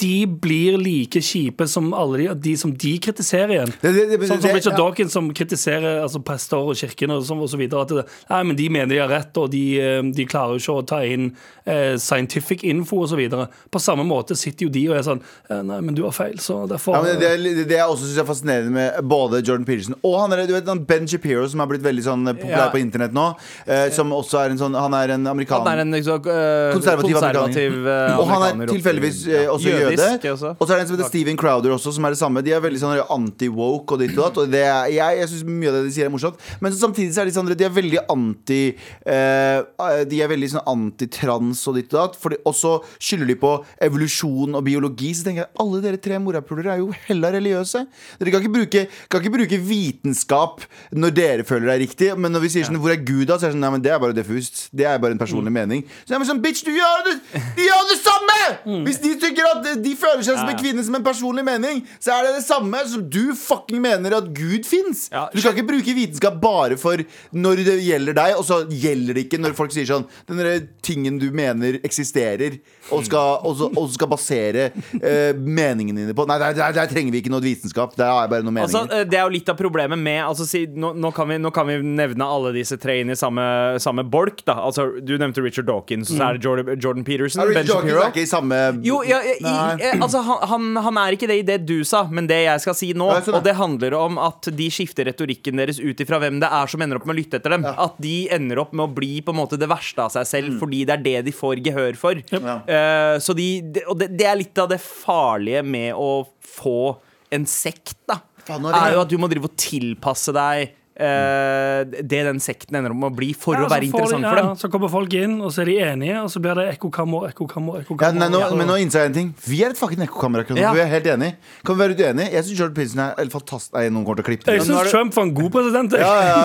[0.00, 3.72] de blir like kjipe som alle de, de som de kritiserer igjen.
[3.80, 4.78] Det- det- det- sånn som det- Richard ja.
[4.78, 7.82] Dawkins som kritiserer altså prester og kirken og, sånn, og så videre.
[7.82, 10.76] At det, nei, men de mener de har rett, og de, eh, de klarer ikke
[10.82, 11.32] å ta inn
[11.66, 13.48] eh, scientific info og så videre.
[13.70, 16.36] På samme måte sitter jo de og er sånn eh, Nei, men du har feil,
[16.38, 19.94] så derfor Ja, men det, det jeg også syns er fascinerende med både Jordan Peterson
[20.02, 22.68] og han er, du vet, han Ben Shapiro, som har blitt veldig sånn eh, populær
[22.68, 22.70] Ja.
[22.70, 23.34] på internett nå.
[23.66, 25.66] Eh, som også er en sånn Han er en amerikaner.
[25.68, 29.87] Han er en liksom, eh, Konservativ konservativ eh, Og han er tilfeldigvis eh, også jøde.
[29.94, 30.26] Jødisk.
[30.58, 32.42] Og så er det en som heter Steven Crowder også, som er det samme.
[32.44, 34.40] De er veldig sånn anti-woke og ditt og datt.
[34.42, 36.40] Og det er, jeg jeg syns mye av det de sier er morsomt.
[36.62, 38.60] Men så samtidig så er de sånn De er veldig anti
[39.08, 42.40] uh, De er veldig sånn antitrans og ditt og datt.
[42.48, 43.52] Og så skylder de på
[43.88, 45.12] evolusjon og biologi.
[45.16, 47.84] Så tenker jeg alle dere tre morapulere er jo hella religiøse.
[48.20, 52.10] Dere kan ikke, bruke, kan ikke bruke vitenskap når dere føler det er riktig.
[52.18, 53.38] Men når vi sier sånn Hvor er Gud, da?
[53.38, 54.68] Så er det sånn Nei, men det er bare diffust.
[54.72, 55.84] Det er bare en personlig mening.
[56.04, 57.16] Så jeg er sånn Bitch, du gjør det!
[57.58, 58.38] De gjør det samme!
[58.86, 62.14] Hvis de tykker at de føler seg som en kvinne som en personlig mening, så
[62.16, 65.06] er det det samme som du fucking mener at Gud fins.
[65.12, 65.26] Ja.
[65.32, 67.02] Du skal ikke bruke vitenskap bare for
[67.34, 71.18] når det gjelder deg, og så gjelder det ikke når folk sier sånn Den tingen
[71.20, 72.58] du mener eksisterer,
[72.94, 76.90] og skal, og så, og skal basere uh, meningene dine på Nei, der, der, der
[76.90, 77.94] trenger vi ikke noe vitenskap.
[77.98, 78.84] Der har jeg bare noen meninger.
[78.84, 81.52] Altså, det er jo litt av problemet med altså, si, nå, nå, kan vi, nå
[81.54, 83.44] kan vi nevne alle disse tre inn i samme,
[83.82, 84.42] samme bolk.
[84.48, 84.58] Da.
[84.68, 87.88] Altså, du nevnte Richard Dawkins, så er det Jordan, Jordan Peterson, Er Ben Richard Dawkins
[87.88, 88.04] Shapiro.
[88.04, 89.36] er ikke i samme Jo, ja, i,
[89.76, 92.64] eh, altså, han, han, han er ikke det i det du sa, men det jeg
[92.64, 93.08] skal si nå.
[93.12, 93.22] Ja.
[93.36, 96.84] Og det handler om at de skifter retorikken deres ut ifra hvem det er som
[96.84, 97.66] ender opp med å lytte etter dem.
[97.68, 100.56] At de ender opp med å bli på en måte det verste av seg selv,
[100.62, 102.22] fordi det er det de får gehør for.
[102.32, 102.58] Ja.
[102.68, 106.24] Uh, så de, det, og det, det er litt av det farlige med å
[106.58, 106.96] få
[107.34, 108.20] en sekt, da.
[108.48, 112.90] Faen, er Er jo at du må drive og tilpasse deg det den sekten ender
[112.90, 114.56] opp med å bli, for Ja, å være interessant de, for ja, dem.
[114.58, 117.78] Så kommer folk inn, og så er de enige, og så blir det ekkokammer, ekkokammer,
[117.78, 118.34] Ja, ekkokammer.
[118.40, 118.48] Ja.
[118.58, 119.28] men nå innser jeg en ting.
[119.46, 120.64] Vi er et fucking ekkokammer akkurat nå.
[120.64, 120.72] Ja.
[120.74, 121.36] Vi er helt enige.
[121.64, 122.32] Kan vi være uenige?
[122.34, 123.72] Jeg syns Jordan Peterson er helt fantastisk.
[123.78, 125.98] Nei, noen kommer til å klippe Jeg syns Trump var en god president.
[126.02, 126.42] Ja, ja.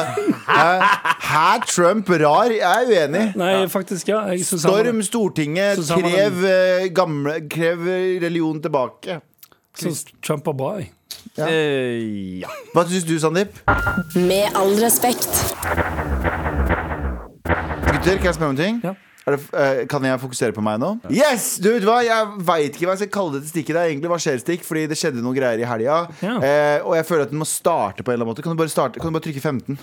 [1.24, 1.66] Hæ?
[1.74, 2.54] Trump rar?
[2.54, 3.26] Jeg er uenig.
[3.40, 4.22] Nei, faktisk, ja.
[4.34, 7.86] Jeg synes han- Storm Stortinget, krev, eh, gamle, krev
[8.22, 9.22] religion tilbake.
[9.76, 10.78] syns Trump var bra.
[10.78, 10.92] Jeg.
[11.38, 11.48] Ja.
[11.50, 12.50] Eh, ja.
[12.76, 13.56] Hva syns du, Sandeep?
[14.16, 15.32] Med all respekt.
[17.88, 18.80] Gutter, kan jeg spørre om en ting?
[18.84, 18.94] Ja.
[19.24, 20.98] Er det, eh, kan jeg fokusere på meg nå?
[21.10, 21.58] Yes!
[21.64, 23.74] Du vet hva, Jeg veit ikke hva jeg skal kalle dette stikket.
[23.74, 26.02] Det er egentlig var stikk fordi det skjedde noen greier i helga.
[26.22, 26.36] Ja.
[26.38, 28.44] Eh, og jeg føler at den må starte på en eller annen måte.
[28.44, 29.80] Kan du bare, starte, kan du bare trykke 15?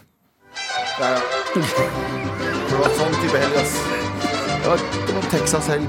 [1.01, 1.21] Ja, ja.
[1.55, 4.00] Det var sånn type helg, ass.
[4.71, 5.87] Var, det Texas-helg.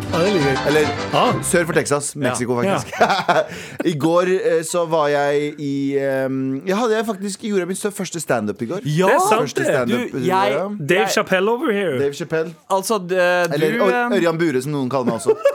[0.67, 1.33] Eller Ah.
[1.45, 2.15] sør for Texas.
[2.15, 2.93] Mexico, faktisk.
[3.91, 8.19] I går eh, så var jeg i um, Jeg hadde jeg faktisk gjorde min første
[8.19, 8.79] standup i går.
[8.85, 10.11] Ja, Det er sant, det.
[10.13, 11.99] Du, jeg- Dave Chappelle over here.
[11.99, 12.53] Dave Chappelle.
[12.69, 13.77] Altså, du Eller
[14.17, 15.35] Ørjan Bure, som noen kaller meg også.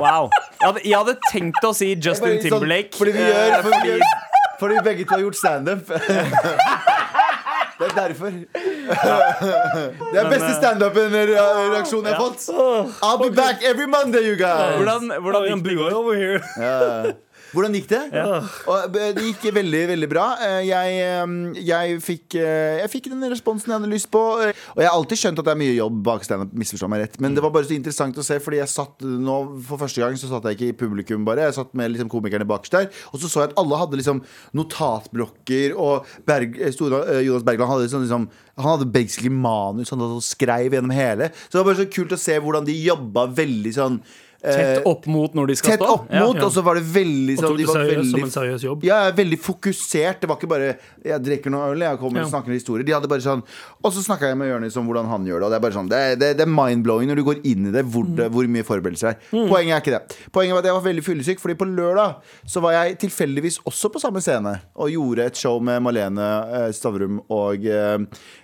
[0.00, 0.30] Wow.
[0.60, 2.90] Jeg hadde, jeg hadde tenkt å si Justin Timberlake.
[2.90, 3.98] sånn, Fordi vi eh, gjør fordi,
[4.60, 5.90] fordi- begge to har gjort standup.
[7.80, 8.30] Det er derfor.
[10.12, 12.48] Det er beste standup-reaksjonen jeg har fått.
[13.02, 14.76] I'll be back every Monday, you guys.
[14.76, 15.62] hvordan, hvordan Ørjan
[17.50, 18.00] Hvordan gikk det?
[18.70, 20.26] Og eh, det gikk veldig, veldig bra.
[20.46, 24.20] Eh, Jeg, eh, jeg, fikk, jeg fikk den responsen jeg hadde lyst på.
[24.40, 24.44] Og
[24.80, 26.54] jeg har alltid skjønt at det er mye jobb bak standup.
[26.62, 27.18] Misforstå meg rett.
[27.22, 30.18] Men det var bare så interessant å se, fordi jeg satt nå for første gang
[30.20, 31.48] så satt jeg ikke i publikum, bare.
[31.48, 32.90] Jeg satt med liksom komikerne bakerst der.
[33.10, 34.22] Og så så jeg at alle hadde liksom
[34.56, 40.20] notatblokker, og Berg, Stora, Jonas Bergland hadde sånn liksom han hadde basically manus, han hadde
[40.24, 41.30] skrev gjennom hele.
[41.46, 43.96] Så det var bare så kult å se hvordan de jobba veldig sånn
[44.42, 45.92] Tett opp mot når de skal Tett stå?
[45.94, 48.84] opp mot, og så var det veldig sånn de var seriøst som en seriøs jobb.
[48.88, 50.20] ja, veldig fokusert.
[50.20, 50.70] Det var ikke bare
[51.04, 52.84] 'jeg drikker noe øl', jeg kommer og snakker en historie.
[52.84, 53.42] De hadde bare sånn
[53.84, 55.44] Og så snakka jeg med Jonis om hvordan han gjør det.
[55.44, 57.70] Og det er bare sånn Det, det, det er mind-blowing når du går inn i
[57.72, 59.16] det, hvor, det, hvor mye forberedelser er.
[59.30, 60.16] Poenget er ikke det.
[60.32, 63.88] Poenget var at jeg var veldig fyllesyk, Fordi på lørdag så var jeg tilfeldigvis også
[63.92, 66.20] på samme scene og gjorde et show med Malene
[66.66, 67.60] eh, Stavrum og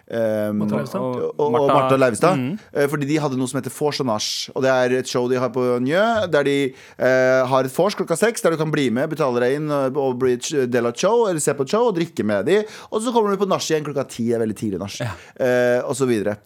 [0.09, 1.01] Um, eh, Leivestad.
[1.01, 2.37] og, og Martha- Leivestad.
[2.39, 2.59] Mm.
[2.89, 4.51] Fordi de hadde noe som heter Vors og Nach.
[4.55, 7.97] Og det er et show de har på Njø, der de eh, har et vors
[7.99, 10.95] klokka seks, der du kan bli med, betale deg inn og, og bli del av
[10.95, 12.61] et show, eller se på et show og drikke med de.
[12.91, 14.29] Og så kommer du på nach igjen klokka ti.
[14.31, 14.99] Det er veldig tidlig nach.
[15.03, 16.39] Eh, og så videre.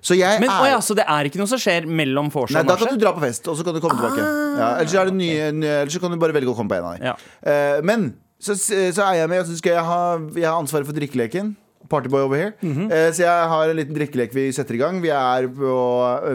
[0.00, 2.66] Så jeg Men er ja, Så det er ikke noe som skjer mellom vors og
[2.66, 4.22] da kan du dra på fest, og så kan du komme tilbake.
[4.56, 6.72] Ja, ellers, så er det nye, nye, ellers så kan du bare velge å komme
[6.72, 7.06] på en av dem.
[7.10, 7.14] Ja.
[7.46, 8.08] Eh, men
[8.42, 10.00] så, så er jeg med, og så skal jeg ha,
[10.36, 11.54] jeg har ansvaret for drikkeleken.
[11.90, 12.52] Partyboy over here.
[12.62, 15.00] Eh, så jeg har en liten drikkelek vi setter i gang.
[15.04, 15.76] Vi er på,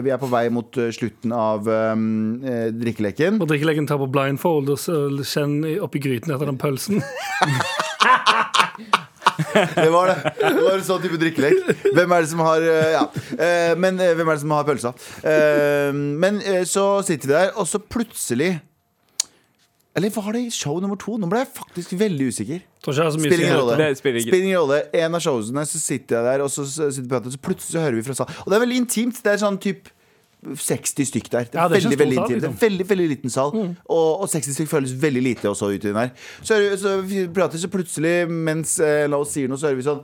[0.04, 2.40] vi er på vei mot eh, slutten av um,
[2.80, 3.40] drikkeleken.
[3.42, 7.02] Og drikkeleken tar på blindfold og så kjenner oppi gryten etter den pølsen.
[9.52, 10.32] Det var det.
[10.40, 11.70] Det var en sånn type drikkelek.
[11.94, 13.04] Hvem er det som har eh, Ja.
[13.32, 14.92] Eh, men hvem er det som har pølsa?
[15.22, 18.54] Eh, men så sitter vi der, og så plutselig
[19.96, 21.18] Eller var det i show nummer to?
[21.20, 22.62] Nå ble jeg faktisk veldig usikker.
[23.06, 23.76] Er Spiller ingen rolle.
[24.26, 24.78] Spiller ingen rolle.
[25.04, 27.94] En av showene, så sitter jeg der, og så sitter prater, så plutselig så hører
[28.00, 28.34] vi fra salen.
[28.42, 29.20] Og det er veldig intimt.
[29.22, 29.90] Det er sånn typ
[30.42, 31.44] 60 stykk der.
[31.46, 32.28] Det er, Ja, det er veldig, veldig intimt.
[32.32, 32.56] Det er liksom.
[32.64, 33.52] veldig, veldig liten sal.
[33.86, 36.10] Og, og 60 stykk føles veldig lite også uti den her.
[36.42, 39.70] Så, hører vi- så vi prater, så plutselig, mens eh, la oss sier noe, så
[39.70, 40.02] hører vi sånn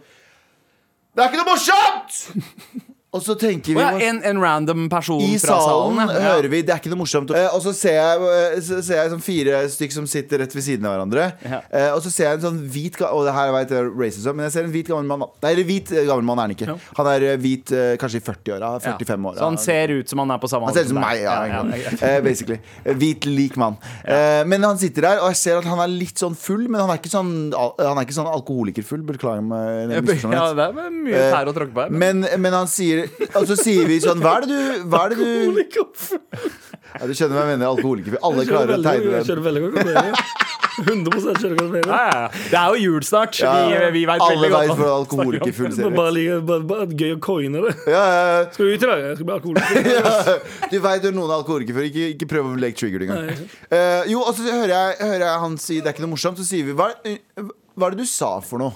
[1.16, 2.94] Det er ikke noe morsomt!
[3.18, 6.12] Og så tenker vi Å ja, en, en random person i fra salen salen?
[6.14, 6.22] ja.
[6.32, 7.32] hører vi Det er ikke noe morsomt.
[7.34, 10.54] Eh, og så ser jeg, eh, så ser jeg sånn fire stykk som sitter rett
[10.54, 11.26] ved siden av hverandre.
[11.44, 11.60] Ja.
[11.68, 14.46] Eh, og så ser jeg en sånn hvit Og det her vet jeg racism, men
[14.48, 15.26] jeg ser en hvit gammel mann.
[15.44, 16.78] Nei, hvit eh, gammel mann er han ikke.
[17.00, 18.70] Han er eh, hvit eh, kanskje i 40-åra.
[18.86, 19.38] 45 år.
[19.40, 21.96] Så han ser ut som han er på samme ut som alder meg, ja.
[22.08, 22.58] Eh, basically.
[22.84, 23.76] Eh, Hvit, lik mann.
[24.04, 26.80] Eh, men han sitter der, og jeg ser at han er litt sånn full, men
[26.84, 29.02] han er ikke sånn, han er ikke sånn alkoholikerfull.
[29.08, 29.92] Beklager meg.
[30.32, 31.90] Ja, det er mye Eh, tær å tråkke på her.
[31.90, 35.04] men- Men, men han sier og så sier vi sånn Hva er det du, hva
[35.06, 35.24] er det du
[36.98, 37.66] ja, Du skjønner hva jeg mener?
[37.68, 38.20] Alkoholikerfyr.
[38.24, 39.26] Alle Jeg klarer å veldig- tegne Jeg den.
[39.28, 40.36] skjønner veldig godt hva du mener.
[40.78, 41.88] 100 skjønner godt hva du Ja, mener.
[41.90, 42.28] ja, ja.
[42.48, 43.38] Det er jo jul snart.
[43.42, 46.12] Ja, vi vi vet alle veldig godt vet hva- hvordan alkoholikerfull Det ser er bare,
[46.16, 47.74] like- bare, bare gøy å coine det.
[47.90, 48.98] Ja, ja, Skal du ut i dag?
[49.08, 49.90] Jeg skal bli alkoholiker.
[49.98, 50.38] ja.
[50.70, 51.88] Du veit jo noen er alkoholikerfyr.
[51.90, 53.32] Ikke, ikke prøv å leke trigger engang.
[53.72, 56.38] Uh, jo, og så hører jeg, hører jeg han si det er ikke noe morsomt.
[56.38, 57.18] Så sier vi hva, eh,
[57.76, 58.72] hva er det du sa for noe?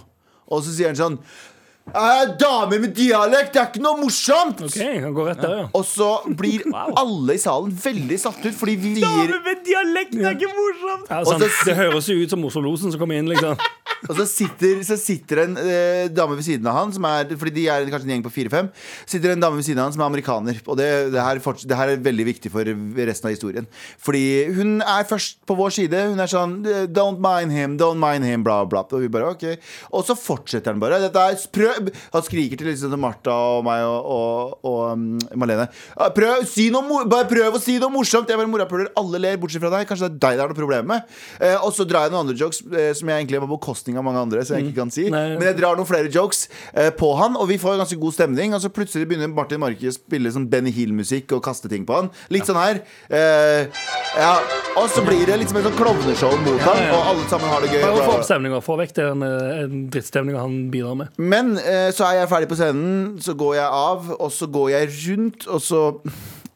[0.53, 1.52] Og så sier han sånn «Eh,
[1.93, 4.63] Damer med dialekt, det er ikke noe morsomt!
[4.69, 5.67] Ok, han går rett der, ja.
[5.77, 6.63] Og så blir
[7.03, 10.53] alle i salen veldig satt ut, fordi vi gir Damer med dialekt det er ikke
[10.55, 11.11] morsomt!
[11.11, 13.59] ja Og så- det høres jo ut som Oslo Losen som kommer inn, liksom.
[14.11, 17.53] Og så sitter, så sitter en eh, dame ved siden av han som er, Fordi
[17.55, 18.67] de er kanskje en gjeng på fire-fem.
[19.07, 20.57] Sitter en dame ved siden av han som er amerikaner.
[20.67, 23.69] Og det, det, her, forts- det her er veldig viktig for resten av historien.
[24.03, 24.25] Fordi
[24.57, 26.01] hun er først på vår side.
[26.11, 26.57] Hun er sånn
[26.91, 28.83] Don't mind him, don't mind him, bla, bla.
[28.91, 29.47] Og vi bare ok
[29.95, 30.99] Og så fortsetter han bare.
[31.05, 31.39] Dette er,
[31.77, 35.07] prøv Han skriker til liksom, til Martha og meg og, og, og um,
[35.39, 35.69] Malene.
[36.17, 38.31] Prøv, si noe, bare prøv å si noe morsomt!
[38.31, 38.91] Jeg bare morapuler.
[38.99, 39.87] Alle ler, bortsett fra deg.
[39.89, 41.09] Kanskje det er deg det er noe problem med.
[41.41, 43.99] Eh, og så drar jeg noen andre jokes eh, som jeg egentlig var på bekostning
[44.01, 44.45] av mange andre.
[44.47, 45.25] Så jeg ikke kan si Nei.
[45.37, 48.57] Men jeg drar noen flere jokes eh, på han, og vi får ganske god stemning.
[48.57, 51.99] Og så plutselig begynner Martin Marki å spille sånn Benny Hill-musikk og kaste ting på
[51.99, 52.11] han.
[52.35, 52.83] Litt sånn her.
[53.13, 53.85] Eh,
[54.19, 54.35] ja.
[54.81, 56.93] Og så blir det liksom et sånn klovneshow mot han, ja.
[56.97, 57.83] og alle sammen har det gøy.
[57.85, 58.63] Bare få opp stemninga.
[58.65, 61.21] Få vekk den eh, drittstemninga han bidrar med.
[61.21, 64.73] Men eh, så er jeg ferdig på scenen, så går jeg av, og så går
[64.75, 65.83] jeg rundt, og så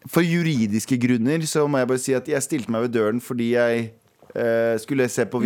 [0.07, 3.49] For juridiske grunner så må jeg bare si at jeg stilte meg ved døren fordi
[3.57, 3.89] jeg
[4.37, 5.41] eh, skulle se på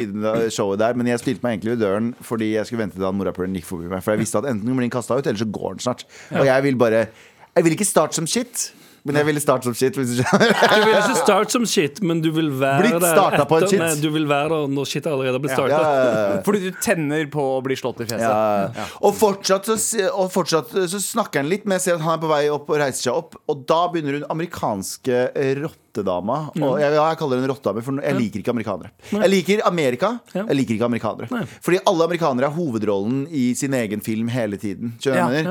[0.53, 3.17] showet der, men jeg stilte meg egentlig ved døren fordi jeg skulle vente til han
[3.17, 4.03] morapuleren gikk forbi meg.
[4.05, 6.05] For jeg visste at enten blir den kasta ut, eller så går den snart.
[6.35, 7.07] Og jeg vil bare
[7.57, 8.69] Jeg vil ikke starte som shit,
[9.05, 9.97] men jeg ville starte som shit.
[9.97, 10.51] Hvis du skjønner.
[10.51, 13.67] Du vil ikke starte som shit, men du vil være Blitt der startet på en
[13.71, 13.81] shit.
[13.83, 15.79] Nei, du vil være der når shit allerede har blitt starta.
[15.81, 16.41] Ja, ja, ja.
[16.47, 18.27] Fordi du tenner på å bli slått i fjeset.
[18.27, 18.87] Ja.
[19.01, 22.19] Og, fortsatt så, si- og fortsatt så snakker han litt, men jeg ser at han
[22.19, 23.39] er på vei opp og reiser seg opp.
[23.51, 25.25] Og da begynner hun amerikanske
[25.91, 26.39] rottedama.
[26.61, 28.91] Og jeg, ja, jeg kaller henne rottedame, for jeg liker ikke amerikanere.
[29.11, 31.45] Jeg liker Amerika, jeg liker ikke amerikanere.
[31.65, 34.95] Fordi alle amerikanere har hovedrollen i sin egen film hele tiden.
[35.01, 35.51] Skjønner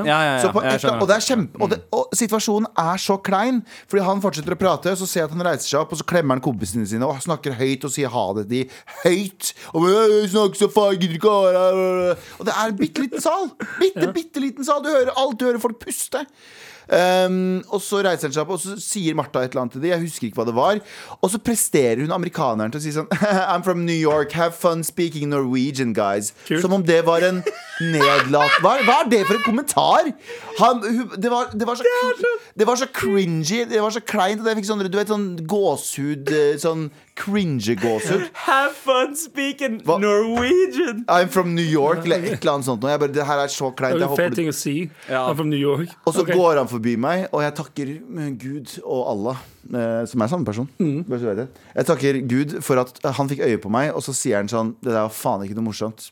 [1.92, 5.46] og, situasjonen er så klein, fordi han fortsetter å prate, så ser jeg at han
[5.46, 8.26] reiser seg opp, og så klemmer han kompisene sine og snakker høyt og sier ha
[8.38, 8.62] det til de
[9.04, 9.52] høyt.
[9.74, 9.86] Og,
[10.56, 12.26] så faen, jeg gidder ikke å høre her».
[12.38, 13.50] og det er en bitte liten sal.
[13.80, 14.82] Bitte, bitte liten sal.
[14.84, 16.24] Du hører alt, du hører folk puste.
[16.90, 19.84] Um, og så reiser han seg opp, og så sier Martha et eller annet til
[19.84, 19.92] dem.
[19.92, 20.80] Jeg husker ikke hva det var.
[21.20, 23.10] Og så presterer hun amerikaneren til å si sånn
[23.52, 26.32] I'm from New York, have fun speaking Norwegian, guys.
[26.48, 26.64] Kult.
[26.64, 27.42] Som om det var en
[27.80, 28.58] nedlat...
[28.64, 30.10] Hva, hva er det for en kommentar?
[30.58, 30.82] Han,
[31.14, 34.60] det, var, det, var så, det var så cringy, det var så kleint og jeg
[34.60, 38.28] fikk sånn, du vet, sånn gåshud eh, Sånn cringe-gåshud.
[38.46, 39.98] Have fun speaking Hva?
[40.00, 41.04] Norwegian!
[41.08, 42.84] I'm from New York, eller et eller annet sånt.
[42.84, 43.96] Jeg bare, det her er så Det kleint.
[43.96, 44.74] er Jeg fet ting å si.
[45.08, 45.88] I'm from New York.
[46.06, 49.42] Og så går han forbi meg, og jeg takker eh, Gud og Allah,
[49.72, 50.68] eh, som er samme person.
[50.78, 51.48] Det.
[51.76, 54.74] Jeg takker Gud for at han fikk øye på meg, og så sier han sånn
[54.82, 56.10] Det der var faen ikke noe morsomt.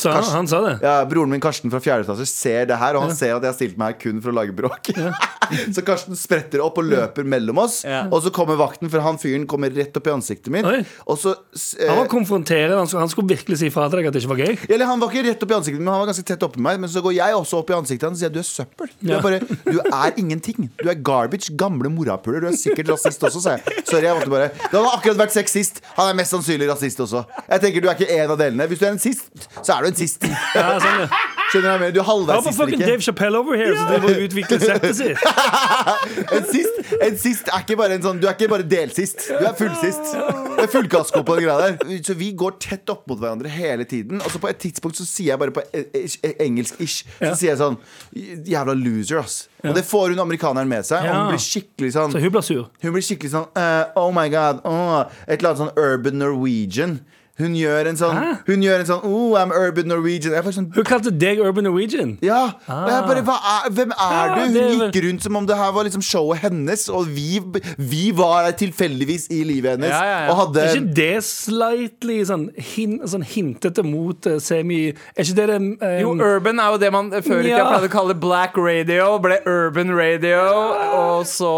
[0.00, 0.78] Så han, han sa det.
[0.80, 2.04] Ja, Broren min Karsten fra 4.
[2.06, 4.32] klasse ser det her, og han ser at jeg har stilt meg her kun for
[4.32, 4.88] å lage bråk.
[5.74, 8.06] så Karsten spretter opp og løper mellom oss, Ja.
[8.08, 10.64] og så kommer vakten, for han fyren kommer rett opp i ansiktet mitt.
[10.64, 10.78] Oi.
[11.10, 12.78] Og så eh, Han var konfronterende.
[12.80, 14.54] Han skulle, han skulle virkelig si fra til deg at det ikke var gøy.
[14.70, 16.80] Eller han var ikke rett opp i ansiktet, men han var ganske tett oppi meg.
[16.80, 18.92] Men så går jeg også opp i ansiktet hans og sier du er søppel.
[19.02, 19.18] Du Ja.
[19.18, 20.70] er bare, du er ingenting.
[20.80, 21.52] Du er garbage.
[21.60, 22.40] Gamle morapuler.
[22.46, 23.84] Du er sikkert rasist også, sa jeg.
[23.90, 25.82] Sorry, jeg måtte bare Det hadde akkurat vært sexist.
[25.98, 27.26] Han er mest sannsynlig rasist også.
[27.50, 28.70] Jeg tenker Du er ikke en av delene.
[28.70, 29.28] Hvis du er en sist,
[29.60, 30.24] så er du en sist.
[30.54, 31.08] Ja, sånn, ja.
[31.50, 31.92] Skjønner jeg mer?
[31.94, 32.78] Du er halvveis sist fucking.
[32.82, 35.18] Dave Chappelle over here, som driver og utvikler settet sitt.
[36.36, 39.24] En sist, en sist er ikke bare en sånn Du er ikke bare delsist.
[39.30, 40.10] Du er fullsist.
[40.14, 41.94] Det er fullkasko på den greia der.
[42.06, 44.20] Så vi går tett opp mot hverandre hele tiden.
[44.22, 47.34] Og så på et tidspunkt så sier jeg bare på e- e- engelsk-ish Så Ja.
[47.34, 47.78] sier jeg sånn
[48.46, 49.48] Jævla loser, ass.
[49.64, 51.06] Og det får hun amerikaneren med seg.
[51.08, 52.68] Og hun blir skikkelig sånn Så hun blir sur.
[52.84, 54.62] Hun blir skikkelig sånn uh, Oh my god.
[54.64, 57.00] Uh, et eller annet sånn urban Norwegian.
[57.40, 58.28] Hun gjør en sånn Hæ?
[58.46, 60.34] Hun gjør en sånn Oh, I'm urban Norwegian.
[60.36, 62.16] Jeg er sånn Hun kalte deg Urban Norwegian.
[62.24, 64.40] ja, og jeg bare, hva er, Hvem er Ja, du?
[64.42, 67.40] Hun det gikk rundt som om det her var liksom showet hennes, og vi,
[67.78, 69.90] vi var tilfeldigvis i livet hennes.
[69.94, 70.30] Ja, ja, ja.
[70.32, 75.38] Og hadde Er ikke det slightly sånn, hin, sånn hintete mot eh, semi Er ikke
[75.40, 77.66] det det eh, Jo, urban er jo det man før i tida Ja.
[77.70, 79.10] pleide å kalle black radio.
[79.22, 80.38] Ble urban radio,
[81.00, 81.54] og så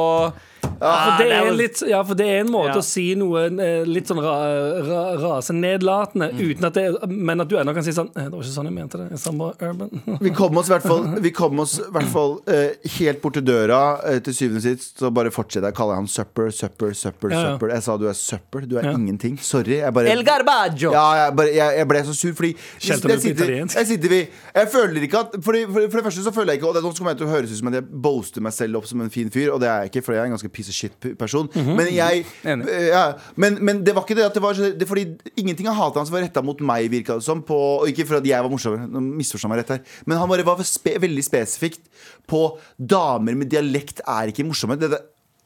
[0.83, 2.81] For det det er litt, ja, for det er en måte Ja.
[2.81, 4.35] å si noe eh, litt sånn ra,
[4.83, 6.41] ra, rasenedlatende, Mm.
[6.51, 8.69] uten at det, men at du ennå kan si sånn eh, Det var ikke sånn
[8.71, 9.11] jeg mente det.
[9.11, 10.03] Jeg sa bare urban.
[10.27, 13.35] Vi kom oss i hvert fall, vi kom oss, i hvert fall eh, helt bort
[13.35, 13.81] til døra.
[14.23, 17.31] til syvende og sist så bare fortsetter jeg å kalle han supper, supper, supper.
[17.31, 17.53] Ja, ja.
[17.55, 18.61] supper Jeg sa du er supper.
[18.67, 18.93] Du er Ja.
[18.93, 19.39] ingenting.
[19.41, 19.79] Sorry.
[19.81, 20.93] Jeg bare El garbaggio!
[20.93, 23.77] Ja, jeg, bare, jeg, jeg ble så sur, fordi Skjelte jeg du italiensk?
[23.77, 24.21] jeg sitter vi
[24.55, 26.83] Jeg føler ikke at fordi, for, for det første så føler jeg ikke Og det,
[26.83, 29.01] nå kommer jeg til å høres ut som at jeg boaster meg selv opp som
[29.01, 31.51] en fin fyr, og det er jeg ikke, for jeg er en ganske piece shit-person.
[31.53, 31.77] Mhm.
[31.79, 33.05] Men jeg eh, ja,
[33.37, 35.07] men, men det var ikke det at det var det, Fordi
[35.37, 37.45] ingenting av hatet hans var retta mot meg, virka det som.
[37.47, 39.97] På, og ikke for at jeg var morsommere, misforstå meg rett her.
[40.07, 41.89] Men han bare var spe, veldig spesifikt
[42.31, 42.45] på
[42.79, 44.79] damer med dialekt er ikke morsomme.
[44.81, 45.03] Det, det,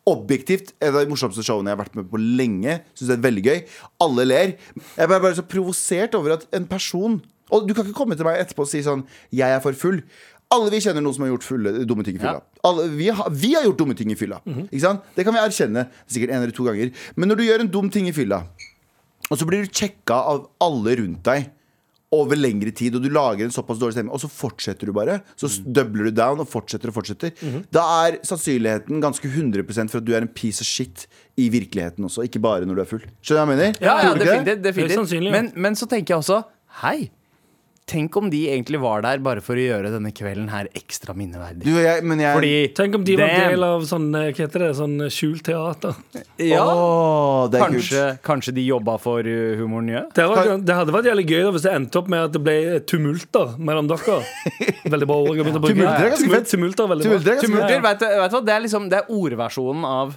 [0.07, 2.77] Objektivt et av de morsomste showene jeg har vært med på lenge.
[2.95, 3.57] Synes det er veldig gøy
[4.05, 4.53] Alle ler.
[4.95, 7.17] Jeg ble bare så provosert over at en person
[7.51, 9.03] Og du kan ikke komme til meg etterpå og si sånn
[9.35, 9.99] Jeg er for full.
[10.55, 12.39] Alle vi kjenner noen som har gjort fulle, dumme ting i fylla.
[12.69, 14.39] Alle, vi, har, vi har gjort dumme ting i fylla.
[14.69, 15.09] Ikke sant?
[15.17, 16.93] Det kan vi erkjenne sikkert en eller to ganger.
[17.19, 18.45] Men når du gjør en dum ting i fylla,
[19.27, 21.49] og så blir du sjekka av alle rundt deg
[22.15, 25.19] over lengre tid, og du lager en såpass dårlig stemme, og så fortsetter du bare.
[25.35, 25.67] Så mm.
[25.75, 27.35] doubler du down og fortsetter og fortsetter.
[27.75, 32.07] Da er sannsynligheten ganske 100 for at du er en piece of shit i virkeligheten
[32.07, 33.07] også, ikke bare når du er full.
[33.21, 33.81] Skjønner du hva jeg mener?
[33.83, 34.39] Ja, ja, det, det?
[34.47, 35.11] det, definitivt.
[35.11, 35.35] det?
[35.35, 36.45] men, men så tenker jeg også
[36.83, 37.09] Hei,
[37.87, 41.63] tenk om de egentlig var der bare for å gjøre denne kvelden her ekstra minneverdig.
[41.63, 43.53] Du, jeg, men jeg Fordi Tenk om de var Damn.
[43.53, 45.95] del av sånn eh, hva heter det, sånn eh, skjult teater.
[46.43, 48.23] Ja, oh, det er kanskje, kult.
[48.27, 50.03] kanskje de jobba for uh, humoren Njø?
[50.17, 52.43] Det, var, det hadde vært jævlig gøy da hvis det endte opp med at det
[52.49, 52.57] ble
[52.91, 54.19] tumulter mellom dere.
[54.97, 55.45] Veldig bra ord.
[55.47, 56.51] Tumulter er ganske Tumult- fett.
[56.57, 57.47] Tumulter er veldig Tumulter er bra.
[57.47, 58.43] Tumulter, vet du, vet du hva?
[58.51, 60.13] Det er liksom Det er ordversjonen av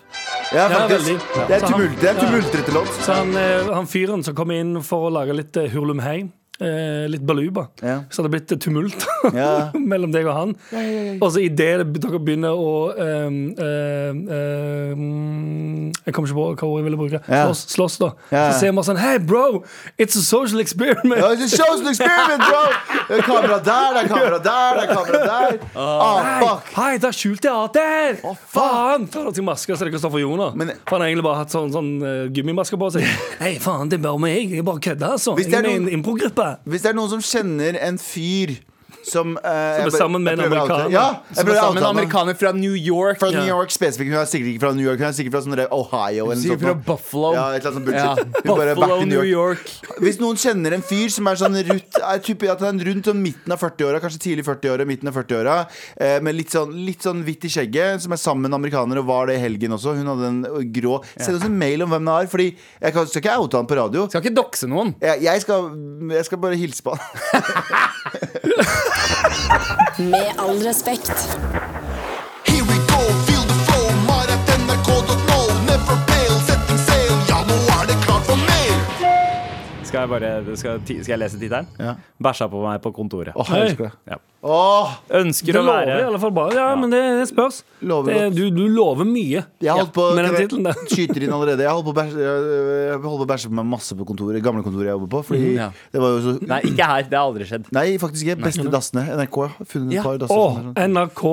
[0.55, 1.29] Ja, faktisk.
[1.45, 2.91] Det er tumulter, det er tumultrete låt.
[3.05, 6.23] Så han, eh, han fyren som kom inn for å lage litt eh, hurlumhei,
[6.61, 8.01] eh, litt baluba, Ja.
[8.09, 9.71] så hadde det blitt eh, tumult Ja.
[9.75, 10.55] mellom deg og han.
[11.21, 11.57] Og så idet
[11.99, 13.29] dere begynner å eh,
[14.19, 17.19] ehm, Jeg kommer ikke på hva jeg ville bruke.
[17.27, 17.45] Ja.
[17.47, 18.09] Slåss, slåss da.
[18.33, 18.43] Ja.
[18.51, 19.63] Så ser man sånn Hey, bro!
[19.97, 21.19] It's a social experiment!
[21.19, 22.63] Ja, it's a social experiment, bro!
[23.09, 25.59] Det er kamera der, det er kamera der, det er kamera der.
[25.79, 26.71] Ah, Hei, fuck.
[26.75, 28.19] hei, det er skjult teater!
[28.53, 29.07] faen!
[29.13, 30.53] Tar av seg maska så det er for Joner.
[30.59, 33.05] Men- For han har egentlig bare hatt sånn, sånn uh, gummimaske på seg.
[33.43, 34.51] Hei, faen, det er bare meg.
[34.59, 35.35] Jeg bare kødder, altså.
[35.37, 36.48] Hvis Jeg det er er med i noen- en improgruppe.
[36.65, 38.55] Hvis det er noen som kjenner en fyr
[39.11, 40.93] som uh, som er sammen med en amerikaner.
[40.93, 43.19] Ja, Som er sammen med en amerikaner fra New York.
[43.21, 44.11] Fra New York spesifikt.
[44.13, 46.29] Hun er sikkert ikke fra New York, hun er sikkert fra sånn Ohio.
[46.29, 46.75] Hun sier Sikkert fra.
[46.89, 47.33] Buffalo.
[47.35, 49.65] Ja, et eller annet sånt Ja, Buffalo, New York.
[50.03, 53.09] Hvis noen kjenner en fyr som er sånn rundt, er type, at han er rundt
[53.09, 55.57] sånn midten av 40-åra, kanskje tidlig 40-åra, midten av 40-åra,
[55.97, 59.01] eh, med litt sånn, litt sånn hvitt i skjegget, som er sammen med en amerikaner,
[59.01, 59.95] og var det i helgen også.
[59.99, 60.41] Hun hadde en
[60.73, 63.59] grå Send oss en mail om hvem det er, Fordi jeg kan, skal ikke oute
[63.59, 64.07] han på radio.
[64.09, 64.93] Skal ikke dokse noen.
[65.03, 65.71] Jeg, jeg, skal,
[66.15, 67.03] jeg skal bare hilse på han.
[70.13, 71.09] Med all respekt.
[72.49, 75.39] Here we go, feel the flow, mar.nrk.no.
[75.69, 78.75] Never fail, setting sail, ja, nå er det klart for mer.
[79.83, 81.67] Skal jeg, bare, skal, skal jeg lese tittelen?
[81.81, 81.95] Ja.
[82.21, 83.33] Bæsja på meg på kontoret.
[83.35, 83.93] Åh, jeg elsker det.
[84.13, 84.19] Ja.
[84.39, 86.55] Åh, Ønsker å være i alle fall bare.
[86.55, 87.61] Ja, men det, det spørs.
[87.83, 89.41] Lover Det, du, du lover mye.
[89.59, 90.87] jeg holdt på med den jeg.
[90.93, 91.65] Skyter inn allerede.
[91.65, 95.21] Jeg holdt på å bæsje, på meg masse på kontoret, gamle kontoret jeg jobber på.
[95.31, 95.69] Fordi mm, ja.
[95.91, 97.07] det var jo så Nei, ikke her.
[97.09, 97.67] Det har aldri skjedd.
[97.75, 98.37] Nei, faktisk ikke.
[98.45, 99.05] Beste dassene.
[99.19, 100.03] NRK har funnet Ja.
[100.03, 100.39] et par dasser.
[100.39, 100.71] Åh, sånn.
[100.95, 101.25] NRK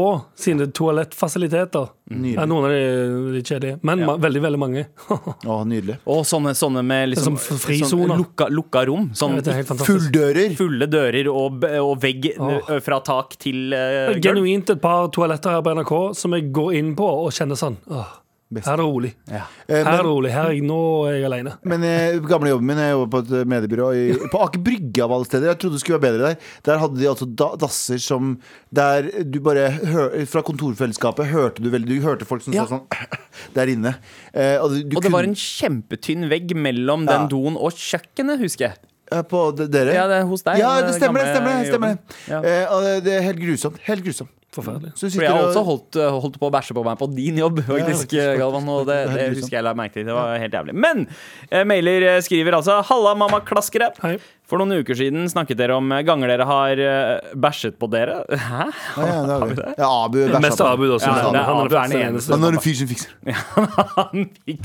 [0.46, 1.92] sine toalettfasiliteter.
[2.06, 2.36] Nydelig.
[2.38, 4.84] Ja, noen av de litt kjedelige, men ma veldig, veldig mange.
[5.50, 5.96] Åh, nydelig.
[6.06, 8.12] Og sånne, sånne med liksom, Som frisoner.
[8.12, 9.08] sånn lukka, lukka rom.
[9.18, 9.64] Sånn er.
[9.66, 10.54] Fulldører!
[10.58, 12.70] fulle dører og, og vegg Åh.
[12.76, 14.22] ø, fra tak til uh, gulv.
[14.26, 17.76] Genuint et par toaletter her på NRK som jeg går inn på og kjenner sånn
[17.92, 18.14] åh,
[18.46, 18.68] Best.
[18.68, 19.08] Her er det rolig.
[19.26, 19.40] Ja.
[19.66, 20.28] Her er det rolig.
[20.30, 20.76] Her er jeg, nå
[21.08, 21.56] er jeg alene.
[21.66, 25.14] men eh, gamle jobben min, jeg jobber på et mediebyrå i, på Aker Brygge av
[25.16, 25.48] alle steder.
[25.50, 26.52] Jeg trodde det skulle være bedre der.
[26.68, 28.36] Der hadde de altså da, dasser som
[28.70, 32.68] Der du bare hør, Fra kontorfellesskapet hørte du veldig Du hørte folk som Ja.
[32.70, 32.86] sa sånn
[33.58, 33.96] der inne.
[34.30, 37.16] Eh, og du, du Og det var en kjempetynn vegg mellom Ja.
[37.18, 38.78] den doen og kjøkkenet, husker jeg.
[39.12, 39.94] Eh, På dere?
[39.94, 40.58] Ja, det er hos deg.
[40.58, 41.34] Ja, det stemmer, det.
[41.36, 41.98] stemmer, det, stemmer.
[42.26, 42.40] Ja.
[42.42, 43.78] Eh, det er helt grusomt.
[43.86, 44.32] Helt grusomt.
[44.56, 44.92] Forferdelig.
[44.96, 47.36] Så For jeg har også holdt, uh, holdt på å bæsje på meg på din
[47.42, 48.38] jobb, faktisk, faktisk.
[48.40, 48.70] Galvan.
[48.72, 50.08] Og det, Det er husker jeg la merke til.
[50.08, 50.74] Det var helt jævlig.
[50.86, 51.04] Men
[51.50, 53.92] eh, mailer eh, skriver altså Halla, mamma klaskere.
[54.02, 54.16] Hei.
[54.46, 58.20] For noen uker siden snakket dere om eh, ganger dere har eh, bæsjet på dere.
[58.30, 58.66] Hæ?
[58.70, 59.56] Ja, ja, det har vi?
[59.82, 60.68] Ja, Abu mest bæsja på.
[60.70, 60.84] Abu.
[60.86, 62.32] Ja, er- det han Abu den eneste.
[62.36, 63.16] Han er en fyr som fikser.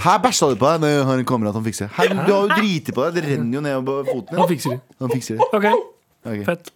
[0.06, 0.84] Her bæsja du på deg.
[0.86, 1.90] Når han kommer at han fikser.
[1.98, 3.18] Her, du har jo driti på deg.
[3.18, 4.80] Det renner jo ned på foten Han fikser det.
[5.02, 5.50] Han fikser det.
[5.58, 5.68] OK.
[6.22, 6.44] Ok.
[6.46, 6.70] Fett.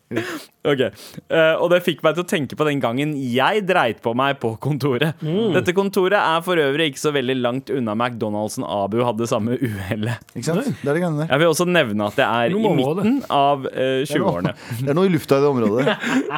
[0.65, 0.81] Ok,
[1.29, 4.37] Uh, Og det fikk meg til å tenke på den gangen jeg dreit på meg
[4.41, 5.17] på kontoret.
[5.21, 5.53] Mm.
[5.55, 10.21] Dette kontoret er for øvrig ikke så veldig langt unna McDonald'sen Abu hadde samme uhellet.
[10.33, 10.69] Ikke sant?
[10.81, 11.27] Det er det greiene.
[11.29, 14.55] Jeg vil også nevne at det er i midten av uh, 20-årene.
[14.85, 15.85] Det er noe i lufta i det området.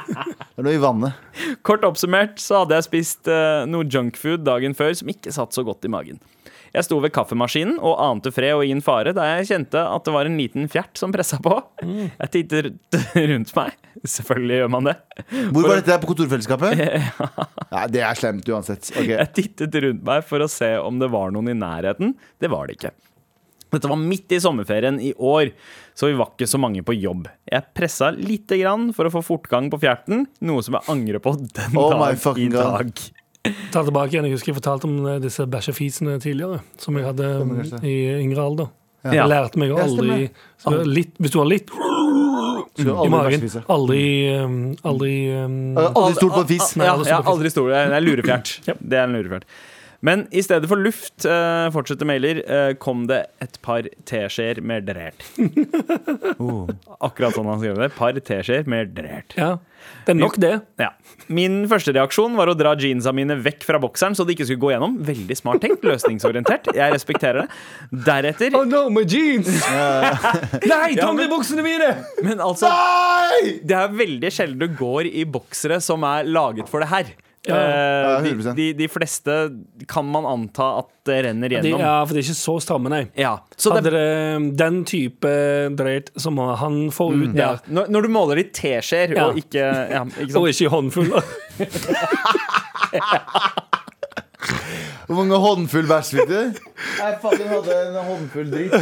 [0.57, 1.27] Det er noe i vannet.
[1.67, 5.63] Kort oppsummert så hadde jeg spist uh, noe junkfood dagen før som ikke satt så
[5.67, 6.19] godt i magen.
[6.77, 10.13] Jeg sto ved kaffemaskinen og ante fred og ingen fare da jeg kjente at det
[10.13, 11.55] var en liten fjert som pressa på.
[11.81, 12.97] Jeg tittet
[13.31, 13.73] rundt meg.
[14.05, 14.95] Selvfølgelig gjør man det.
[15.55, 15.97] Hvor var dette?
[16.03, 16.77] På kontorfellesskapet?
[17.67, 18.87] Ja, det er slemt uansett.
[18.93, 19.17] Okay.
[19.17, 22.13] Jeg tittet rundt meg for å se om det var noen i nærheten.
[22.39, 22.93] Det var det ikke.
[23.73, 25.49] Dette var midt i sommerferien i år,
[25.97, 27.27] så vi var ikke så mange på jobb.
[27.51, 31.35] Jeg pressa lite grann for å få fortgang på fjerten, noe som jeg angrer på
[31.35, 32.93] den Oh dag i dag.
[32.93, 33.16] God.
[33.47, 33.61] Dag.
[33.73, 34.27] Ta tilbake igjen.
[34.29, 37.95] Jeg husker jeg fortalte om eh, disse bæsjefisene tidligere, som jeg hadde Stemmer mm, i
[38.21, 38.73] yngre alder.
[39.07, 39.13] Ja.
[39.21, 40.17] Jeg lærte meg aldri
[40.89, 41.71] litt, Hvis du har litt
[42.77, 44.01] i magen, aldri
[44.37, 46.67] um, Aldri um, Aldri stolt på en fis.
[46.77, 47.89] Ja, aldri stort aldri.
[47.89, 48.53] Det er lurefjert.
[48.67, 49.47] Det er en lurefjert.
[50.05, 54.87] Men i stedet for luft, uh, fortsetter mailer, eh, kom det et par teskjeer med
[54.89, 55.25] drert.
[56.37, 56.67] Oh,
[57.01, 57.87] akkurat sånn han skrev det.
[57.97, 59.33] Par teskjeer med drert.
[59.39, 59.55] Ja.
[60.05, 60.51] Det er nok det.
[60.79, 60.91] Ja.
[61.33, 64.61] Min første reaksjon var å dra jeansa mine vekk fra bokseren så de ikke skulle
[64.61, 64.97] gå gjennom.
[65.07, 66.69] Veldig smart tenkt, løsningsorientert.
[66.77, 67.59] Jeg respekterer det.
[68.07, 69.49] Deretter Oh no, my jeans!
[70.71, 71.91] Nei, ta med buksene mine!
[72.25, 73.57] Men altså, Nei!
[73.67, 77.15] det er veldig sjelden du går i boksere som er laget for det her.
[77.47, 77.55] Ja.
[77.55, 79.33] Eh, Ja, de, de, de fleste
[79.87, 81.79] kan man anta at det renner gjennom.
[81.79, 83.03] ja, for det er ikke så stramme, nei.
[83.15, 84.01] Ja, så Hadde det,
[84.35, 85.31] um, den type
[85.79, 87.53] dreit som han får ut ja.
[87.55, 89.29] der, når, når du måler i teskjeer Ja.
[89.29, 91.23] og ikke, ja, ikke og ikke i håndfuller
[95.07, 96.33] Hvor mange håndfull bæsj fikk du?
[96.99, 98.73] Jeg fucking hadde en håndfull dritt.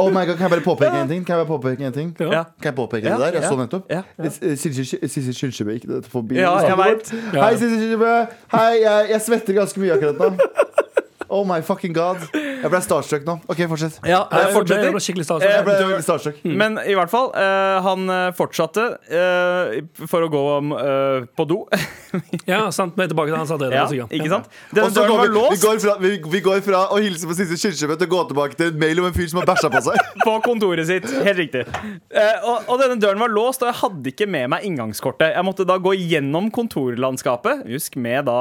[0.00, 1.26] Oh my god, Kan jeg bare påpeke en ting?
[1.26, 2.16] Kan jeg bare påpeke en ting?
[2.20, 2.42] Ja.
[2.62, 3.32] Kan jeg påpeke Ja, det der?
[3.38, 3.48] Jeg ja.
[3.48, 3.84] så nettopp.
[3.90, 4.02] Ja.
[4.18, 6.40] Eh, Sissel Sissel Kyrkjebø gikk forbi.
[6.40, 7.12] Ja, jeg vet.
[7.36, 8.14] Hei, Sissel Kyrkjebø.
[8.56, 10.30] Hei, jeg, jeg svetter ganske mye akkurat nå.
[11.30, 12.24] Oh my fucking god.
[12.34, 13.36] Jeg ble starstruck nå.
[13.46, 14.00] OK, fortsett.
[14.02, 14.90] Ja, jeg Jeg fortsetter.
[14.90, 15.44] ble skikkelig stas.
[15.46, 16.02] Eh, Jeg ble starstruck.
[16.04, 16.56] starstruck.
[16.62, 20.42] Men i hvert fall, uh, han eh, fortsatte uh, for å gå
[20.80, 21.62] eh, på do.
[22.50, 24.48] Ja, sant, vi er tilbake til han satt ja, ikke sant?
[24.74, 27.54] Denne døren var vi, vi, går fra, vi, vi går fra å hilse på siste
[27.60, 30.00] kirkemøte og gå tilbake til en mail om en fyr som har bæsja på seg.
[30.26, 31.06] på kontoret sitt.
[31.22, 31.62] Helt riktig.
[31.70, 35.36] Eh, og, og denne døren var låst, og jeg hadde ikke med meg inngangskortet.
[35.36, 38.40] Jeg måtte da gå gjennom kontorlandskapet, husk med da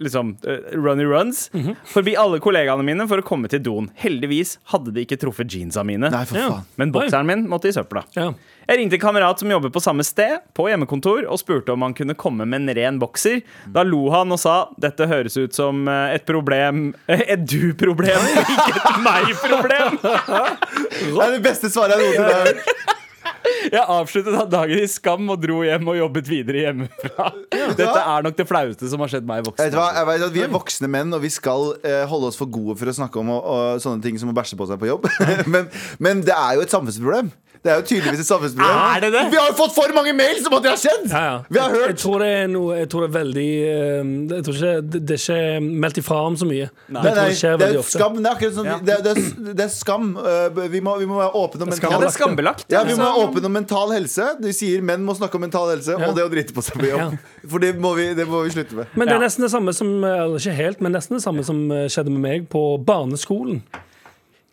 [0.00, 0.62] liksom eh,
[1.02, 3.90] liksom runs mm runs, forbi alle kollegaene mine for å komme til doen.
[4.00, 6.08] Heldigvis hadde de ikke truffet jeansa mine.
[6.10, 6.48] Nei, for Ja.
[6.48, 6.64] faen.
[6.76, 8.04] Men bokseren min måtte i søpla.
[8.16, 8.32] Ja.
[8.68, 11.94] Jeg ringte en kamerat som jobber på samme sted, på hjemmekontor, og spurte om han
[11.94, 13.42] kunne komme med en ren bokser.
[13.66, 18.72] Da lo han og sa dette høres ut som eh, et problem Et du-problem, ikke
[18.78, 19.98] et meg-problem.
[20.02, 22.64] Det er det beste svaret jeg har hørt.
[23.74, 27.28] Jeg avsluttet da dagen i skam og dro hjem og jobbet videre hjemmefra.
[27.52, 29.88] Dette er nok det flaueste som har skjedd meg i Vet hva?
[29.96, 32.76] Jeg vet at Vi er voksne menn, og vi skal eh, holde oss for gode
[32.80, 35.08] for å snakke om og, og sånne ting som å bæsje på seg på jobb.
[35.52, 35.70] men,
[36.02, 37.32] men det er jo et samfunnsproblem.
[37.62, 38.78] Det er jo tydeligvis et samfunnsproblem.
[38.96, 39.20] Er det det?
[39.30, 41.04] Vi har jo fått for mange mails om at det har skjedd!
[41.12, 41.34] Ja, ja.
[41.46, 44.08] Vi har Jeg, jeg hørt tror det er noe Jeg tror det er veldig eh,
[44.32, 46.66] Jeg tror ikke Det, det er ikke meldt ifra om så mye.
[46.96, 47.94] Nei, Jeg det skjer veldig ofte.
[48.00, 48.16] skam.
[48.18, 48.78] Det er akkurat sånn, Ja.
[48.88, 50.08] det, det, er, det er skam.
[50.18, 52.66] Eh, Vi må, vi må være åpne om Ja, mental det er skambelagt.
[52.74, 54.26] ja, vi må være åpne om mental helse.
[54.42, 56.90] De sier menn må snakke om mental helse og det å drite på seg på
[56.90, 57.14] jobb.
[57.46, 58.90] For det må, vi, det må vi slutte med.
[58.98, 61.62] Men det er nesten det samme som Eller ikke helt, men nesten det samme som
[61.70, 63.62] eh, skjedde med meg på barneskolen.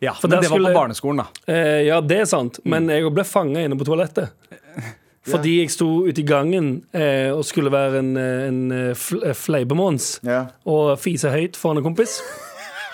[0.01, 1.53] Ja, For men det det var på barneskolen, da.
[1.53, 4.31] Eh, ja, det er sant, men jeg ble fanga inne på toalettet.
[5.29, 9.35] Fordi jeg sto ute i gangen eh, og skulle være en, eh, en eh, eh,
[9.35, 10.45] fleipemons Ja.
[10.65, 12.21] og fise høyt foran en kompis.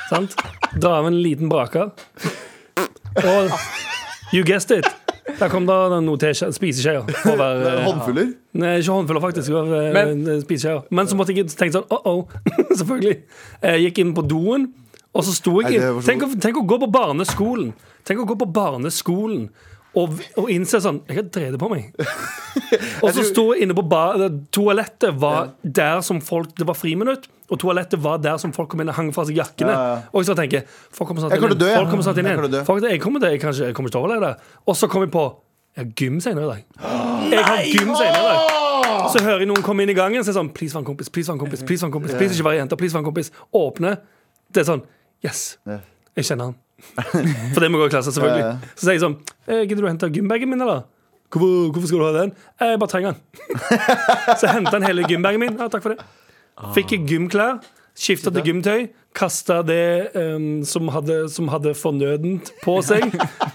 [0.09, 0.33] Sant?
[0.81, 1.93] Dra av en liten braker.
[3.23, 3.53] Og
[4.33, 4.89] you guessed it.
[5.39, 7.05] Der kom da noen teskje- spiseskjeer.
[7.21, 8.33] for å være, eh, Håndfuller.
[8.61, 9.47] Nei, ikke håndfuller, faktisk.
[9.47, 10.83] Det var, eh, Men- spiseskjeer.
[10.91, 12.27] Men så måtte jeg tenke sånn oh-oh.
[12.77, 13.15] Selvfølgelig.
[13.63, 14.67] Jeg gikk inn på doen,
[15.15, 17.71] og så sto jeg det var så- tenk, tenk å gå på barneskolen.
[18.05, 19.47] Tenk å gå på barneskolen
[19.95, 21.85] og, og innse sånn Jeg har drevet på meg.
[23.03, 24.01] og så sto jeg inne på ba
[24.53, 28.83] Toalettet var der som folk Det var friminutt, og toalettet var der som folk kom
[28.83, 29.71] inn og hang fra seg jakkene.
[29.71, 30.01] Ja, ja.
[30.11, 31.57] Og jeg så tenker Folk kommer snart inn.
[31.57, 31.71] dø.
[31.77, 32.63] Folk kommer snart inn Jeg dø.
[32.67, 34.59] Folk, jeg kommer til jeg, kanskje, jeg kommer ikke til å overleve det.
[34.67, 35.25] Og så kom jeg på
[35.77, 36.61] Jeg har gym senere i dag.
[37.35, 38.65] Jeg har gym senere i dag.
[39.11, 41.09] Så hører jeg noen komme inn i gangen og si sånn Please, vær en kompis.
[41.09, 41.63] Please, vær en kompis.
[41.65, 42.13] Please, vær en kompis.
[42.19, 42.79] Please, ikke være jenter.
[42.79, 43.31] Please, vær en kompis.
[43.55, 43.95] Åpne.
[44.53, 44.83] Det er sånn
[45.23, 45.57] Yes.
[46.15, 46.57] Jeg kjenner han.
[47.55, 48.43] For det må gå i klasse, selvfølgelig.
[48.43, 48.73] Ja, ja.
[48.75, 49.15] Så sier jeg sånn
[49.47, 50.83] eh, Gidder du å hente gymbagen min, eller?
[51.31, 52.35] Hvorfor, hvorfor skal du ha den?
[52.59, 53.63] Eh, Jeg bare trenger den.
[54.41, 55.57] Så henta han hele gymbagen min.
[55.59, 56.05] Ja, takk for det.
[56.75, 57.57] Fikk jeg gymklær.
[57.95, 58.87] Skifta til gymtøy.
[59.15, 63.05] Kasta det um, som, hadde, som hadde fornødent på seg,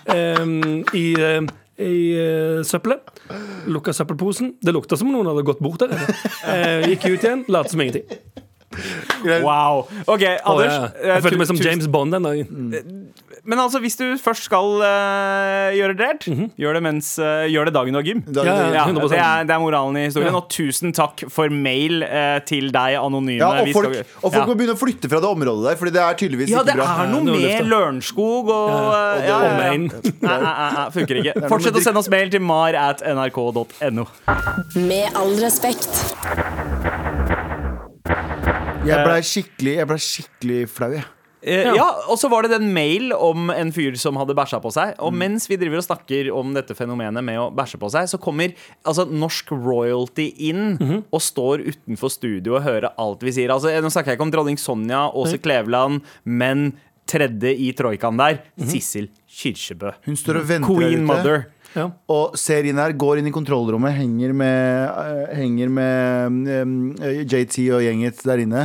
[0.08, 0.54] um,
[0.96, 3.20] i, um, i uh, søppelet.
[3.68, 4.54] Lukka søppelposen.
[4.64, 5.92] Det lukta som om noen hadde gått bort der.
[6.46, 8.08] Uh, gikk ut igjen, lot som ingenting.
[9.42, 9.88] Wow.
[10.06, 10.72] OK, Anders.
[10.72, 12.76] jeg, eh, jeg følte meg som James Bond den dagen.
[13.44, 16.10] Men altså, hvis du først skal uh, gjøre det,
[16.60, 18.20] gjør det mens uh, Gjør det dagen du har gym.
[18.28, 20.30] Da- Ja, ja, Ja, det, er, det er moralen i historien.
[20.30, 20.38] Ja.
[20.38, 23.40] Og tusen takk for mail uh, til deg, anonyme.
[23.40, 24.46] Ja, og Vi folk, skal- og folk ja.
[24.52, 26.86] må begynne å flytte fra det området der, Fordi det er tydeligvis Ja, ikke det
[26.86, 27.66] er noe med.
[27.70, 29.50] Lørenskog og og ja, ja, ja.
[29.50, 29.90] Omegn.
[30.96, 31.34] Funker ikke.
[31.52, 34.06] Fortsett å sende oss mail til mar at nrk.no.
[34.78, 37.08] Med all respekt.
[38.86, 41.06] Jeg ble skikkelig, jeg ble skikkelig flau, jeg.
[41.40, 44.72] Eh, ja, og så var det den mail om en fyr som hadde bæsja på
[44.74, 44.92] seg.
[45.04, 48.20] Og mens vi driver og snakker om dette fenomenet med å bæsje på seg, så
[48.20, 48.52] kommer
[48.84, 53.52] altså norsk royalty inn og står utenfor studio og hører alt vi sier.
[53.54, 56.70] Altså, Nå snakker jeg ikke om dronning Sonja, Åse Kleveland, men
[57.10, 59.08] tredje i troikaen der, Sissel
[59.40, 59.96] Kyrkjebø.
[60.06, 61.48] Hun står Queen mother.
[62.10, 67.58] Og ser inn her, går inn i kontrollrommet, henger med, eh, henger med um, JT
[67.76, 68.64] og gjenget der inne.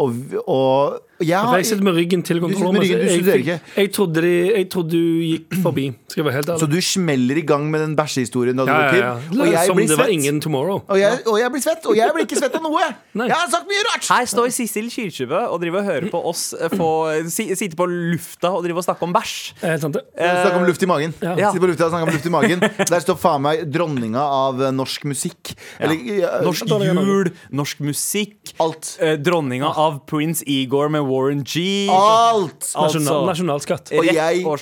[0.00, 2.82] Og, og jeg, har, jeg sitter med ryggen til kontrollrommet.
[2.82, 5.86] ryggen, du så studerer jeg, jeg, trodde de, jeg trodde du gikk forbi.
[6.10, 8.76] Skal jeg være helt Så du smeller i gang med den bæsjehistorien da du Ja,
[8.76, 9.40] var ja, ja.
[9.42, 10.16] Og jeg Som blir det var svett.
[10.18, 10.82] ingen tomorrow.
[10.88, 12.82] Og jeg, og jeg blir svett, og jeg blir ikke svett av noe!
[13.26, 14.04] Jeg har sagt mye rart!
[14.12, 16.88] Her står Sissel Kyrkjebø og driver og hører på oss eh, få,
[17.32, 19.36] si, sitte på lufta og drive og snakke om bæsj.
[19.62, 20.02] Eh, helt sant det?
[20.20, 21.14] Snakk om luft i magen.
[21.24, 21.34] Ja.
[21.50, 22.62] Sitte på lufta og snakke om luft i magen
[22.92, 25.54] Der står faen meg dronninga av eh, norsk musikk.
[25.80, 28.54] Eller ja, Norsk jul, norsk musikk.
[28.62, 28.92] alt.
[29.00, 31.86] eh, dronninga av Prince Igor med Warren G.
[31.90, 32.72] Alt!
[32.74, 33.92] Nasjonal, Altså, nasjonalskatt.
[33.98, 34.58] Og jeg- og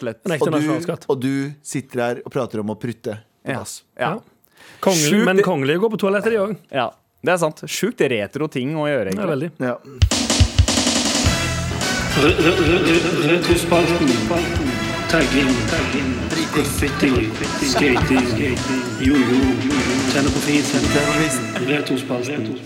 [0.61, 3.19] du, og du sitter her og prater om å prutte.
[3.45, 3.65] på Ja.
[3.99, 4.19] Ja.
[4.81, 6.57] Kongel, Sjukt men kongelige går på toalettet, de òg.
[6.73, 6.91] ja,
[7.25, 7.61] det er sant.
[7.67, 9.51] Sjukt retro ting å gjøre, egentlig.
[9.61, 9.77] Ja.
[13.23, 14.09] Retrospalten.
[15.09, 15.55] Tagging.
[16.55, 17.11] Graffiti.
[17.67, 18.57] Skating.
[19.01, 19.41] Jojo.
[20.13, 20.83] Tenne på fisen.
[21.69, 22.59] Retrospalten.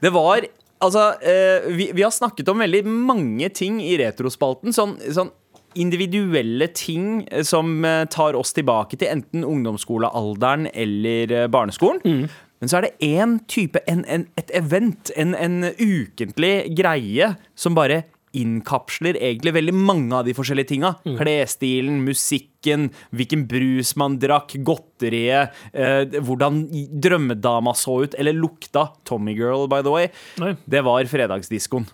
[0.00, 0.40] Det var
[0.84, 4.74] Altså, eh, vi, vi har snakket om veldig mange ting i retrospalten.
[4.74, 5.32] Sånn, sånn
[5.78, 12.28] individuelle ting eh, som eh, tar oss tilbake til enten ungdomsskolealderen eller eh, barneskolen.
[12.58, 17.76] Men så er det én type, en, en, et event, en, en ukentlig greie, som
[17.78, 18.02] bare
[18.40, 20.94] innkapsler egentlig veldig mange av de forskjellige tinga.
[21.18, 26.62] Klesstilen, musikken, hvilken brus man drakk, godteriet, eh, hvordan
[27.02, 28.88] drømmedama så ut, eller lukta.
[29.08, 30.08] Tommy Girl, by the way.
[30.42, 30.54] Nei.
[30.68, 31.86] Det var fredagsdiskoen.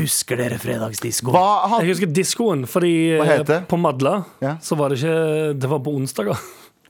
[0.00, 1.34] Husker dere fredagsdiskoen?
[1.34, 3.60] Hva Jeg husker diskoen, fordi Hva eh, det?
[3.70, 4.56] på Madla Ja.
[4.62, 6.38] så var det ikke Det var på onsdager.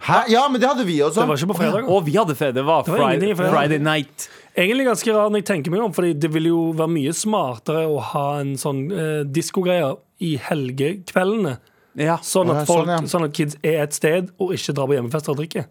[0.04, 0.24] Hæ?
[0.28, 1.22] Ja, men det hadde vi også.
[1.22, 1.86] Det var ikke på fredag.
[1.88, 2.54] Og vi hadde fred.
[2.58, 3.54] Det var, var Friday, fredag.
[3.54, 4.26] Friday night.
[4.54, 7.86] Egentlig ganske rar når jeg tenker meg om, Fordi det vil jo være mye smartere
[7.90, 11.56] å ha en sånn eh, diskogreie i helgekveldene.
[11.98, 12.18] Ja.
[12.22, 13.10] Sånn at, folk, sånn, ja.
[13.10, 15.66] sånn at kids er et sted og ikke drar på hjemmefester og drikker.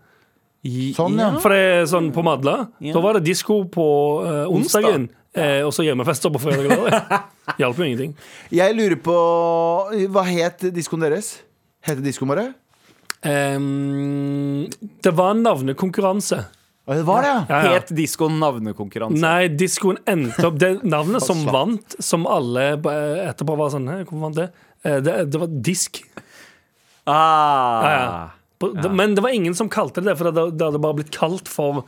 [0.96, 1.30] Sånn, ja.
[1.44, 2.56] For det er sånn på Madla.
[2.84, 2.96] Ja.
[2.96, 3.86] Da var det disko på
[4.24, 7.30] eh, onsdagen, eh, og så hjemmefester på fredag og lørdag.
[7.60, 8.14] Hjalp jo ingenting.
[8.56, 9.16] Jeg lurer på
[10.16, 11.36] Hva het diskoen deres?
[11.84, 12.46] Het det diskoen bare?
[13.24, 14.68] Um,
[15.04, 16.40] det var en navnekonkurranse.
[16.86, 17.44] Det var det, ja.
[17.50, 17.74] Ja, ja.
[17.80, 19.22] Het diskoen navnekonkurranse.
[19.24, 24.24] Nei, diskoen endte opp Det navnet som vant, som alle eh, etterpå var sånn hvorfor
[24.26, 24.50] vant det?
[24.84, 26.02] Eh, Det, det var disk.
[27.08, 27.84] Ah.
[27.84, 27.92] Ja,
[28.64, 28.90] ja.
[28.92, 31.50] Men det var ingen som kalte det det, for det, det hadde bare blitt kalt
[31.52, 31.84] for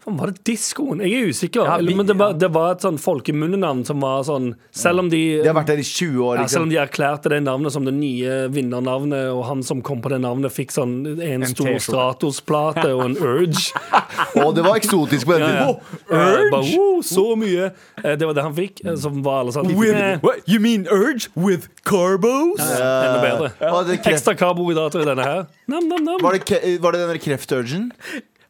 [0.00, 1.00] Faen, Var det diskoen?
[1.04, 1.64] Jeg er usikker.
[1.68, 5.08] Ja, vi- men det var, det var et sånn folkemunnenavn som var sånn Selv om
[5.10, 6.36] de, De har vært der i 20 år.
[6.38, 6.70] ja, selv om Liksom.
[6.70, 10.50] de erklærte det navnet som det nye vinnernavnet, og han som kom på det navnet,
[10.50, 13.72] fikk sånn en, stor Stratos-plate og en Urge.
[14.40, 15.74] Og det var eksotisk på den Ja, ja.
[16.08, 16.50] Urge?
[16.50, 17.72] Bare, oh, så mye!
[18.04, 18.80] Eh, Det var det han fikk.
[18.86, 22.58] eh, Som var alle sånn with, What, you mean urge with carbos?
[22.60, 23.96] Enda bedre.
[24.06, 25.46] Ekstra karbohydrater i denne her.
[25.68, 26.18] Nam, nam, nam.
[26.22, 27.90] Var det, var det den krefturgen?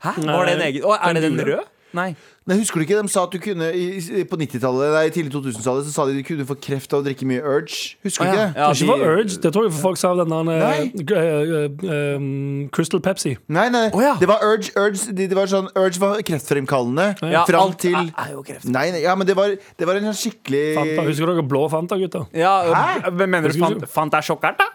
[0.01, 0.17] Hæ?
[0.25, 1.57] Var det en egen Å, Er det den Den gule.
[1.61, 1.77] rød?
[1.93, 2.15] Nei.
[2.47, 3.01] Nei, husker du ikke?
[3.03, 6.23] De sa at du kunne i, På 90-tallet, nei, tidlig 2000-tallet Så sa de du
[6.23, 7.97] kunne få kreft av å drikke mye Urge.
[8.07, 8.45] Husker du Å, ja.
[8.47, 8.61] ikke?
[8.61, 9.39] Ja, Ikke for de- Urge.
[9.43, 10.79] Det tror jeg for folk sa av den der Nei.
[10.87, 13.33] eh, eh, eh, um, Crystal Pepsi.
[13.51, 14.15] Nei, nei, Å, ja.
[14.23, 14.71] det var Urge.
[14.79, 18.45] Urge det, det var sånn, Urge var kreftfremkallende Ja, fram alt til er, er jo
[18.47, 18.69] kreft.
[18.71, 21.09] Nei, nei, ja, men det var, det var en sånn skikkelig Fanta.
[21.11, 22.29] Husker dere blå Fanta, gutter?
[22.39, 23.11] Ja, Hæ?
[23.11, 24.71] men Mener du Fanta Fant- Fanta sjokkert, da?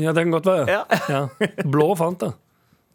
[0.00, 0.64] Ja, det kan godt være.
[0.66, 0.84] Ja.
[1.12, 1.28] Ja.
[1.68, 2.32] Blå Fanta.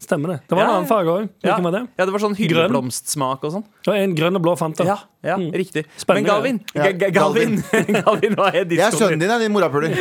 [0.00, 0.36] Stemmer det.
[0.48, 1.24] Det var en annen farge òg.
[1.44, 1.58] Ja.
[1.60, 1.80] Det?
[2.00, 3.64] ja, det var sånn hylleblomstsmak og sånn.
[3.84, 4.86] Var en grønn og blå Fanta.
[4.88, 5.82] Ja, ja riktig.
[6.08, 7.58] Men Galvin, Ja, Ga- Ga- Galvin,
[8.06, 9.28] Galvin, hva er Jeg er sønnen din?
[9.34, 9.92] er din morapuler.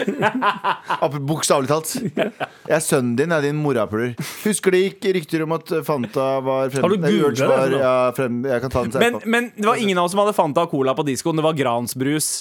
[1.30, 1.92] Bokstavelig talt.
[2.16, 4.16] Jeg er sønnen din, er din morapuler.
[4.46, 6.86] Husker det gikk rykter om at Fanta var frem...
[6.88, 9.68] Har du nei, googlet det, var- Ja, frem, jeg kan ta den Men, men det
[9.68, 11.36] var ingen av oss som hadde Fanta og Cola på diskoen.
[11.40, 12.32] Det var gransbrus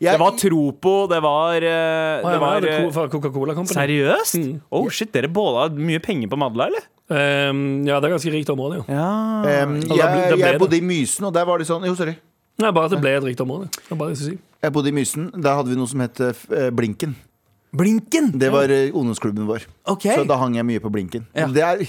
[0.00, 3.08] Jeg- Det var Tropo, det var eh, Ah, ja, Det var det er eh, fra
[3.08, 3.74] Coca-Cola Company.
[3.76, 4.62] Seriøst?
[4.70, 6.86] Oh shit, Dere båda mye penger på Madla, eller?
[7.10, 8.84] Um, ja, det er ganske rikt område, jo.
[8.88, 10.60] Ja ble- jeg, da ble jeg det.
[10.60, 12.14] bodde i Mysen, og der var det sånn Jo, sorry.
[12.60, 13.70] Nei, bare at det ble et rikt område.
[13.88, 14.38] Det bare det jeg si.
[14.62, 15.30] Jeg bodde i Mysen.
[15.42, 17.16] Der hadde vi noe som het eh, Blinken.
[17.70, 18.32] Blinken!
[18.34, 19.66] Det var eh, ungdomsklubben vår.
[19.92, 20.16] Okay.
[20.18, 21.26] Så da hang jeg mye på Blinken.
[21.38, 21.46] Ja.
[21.54, 21.84] Det er,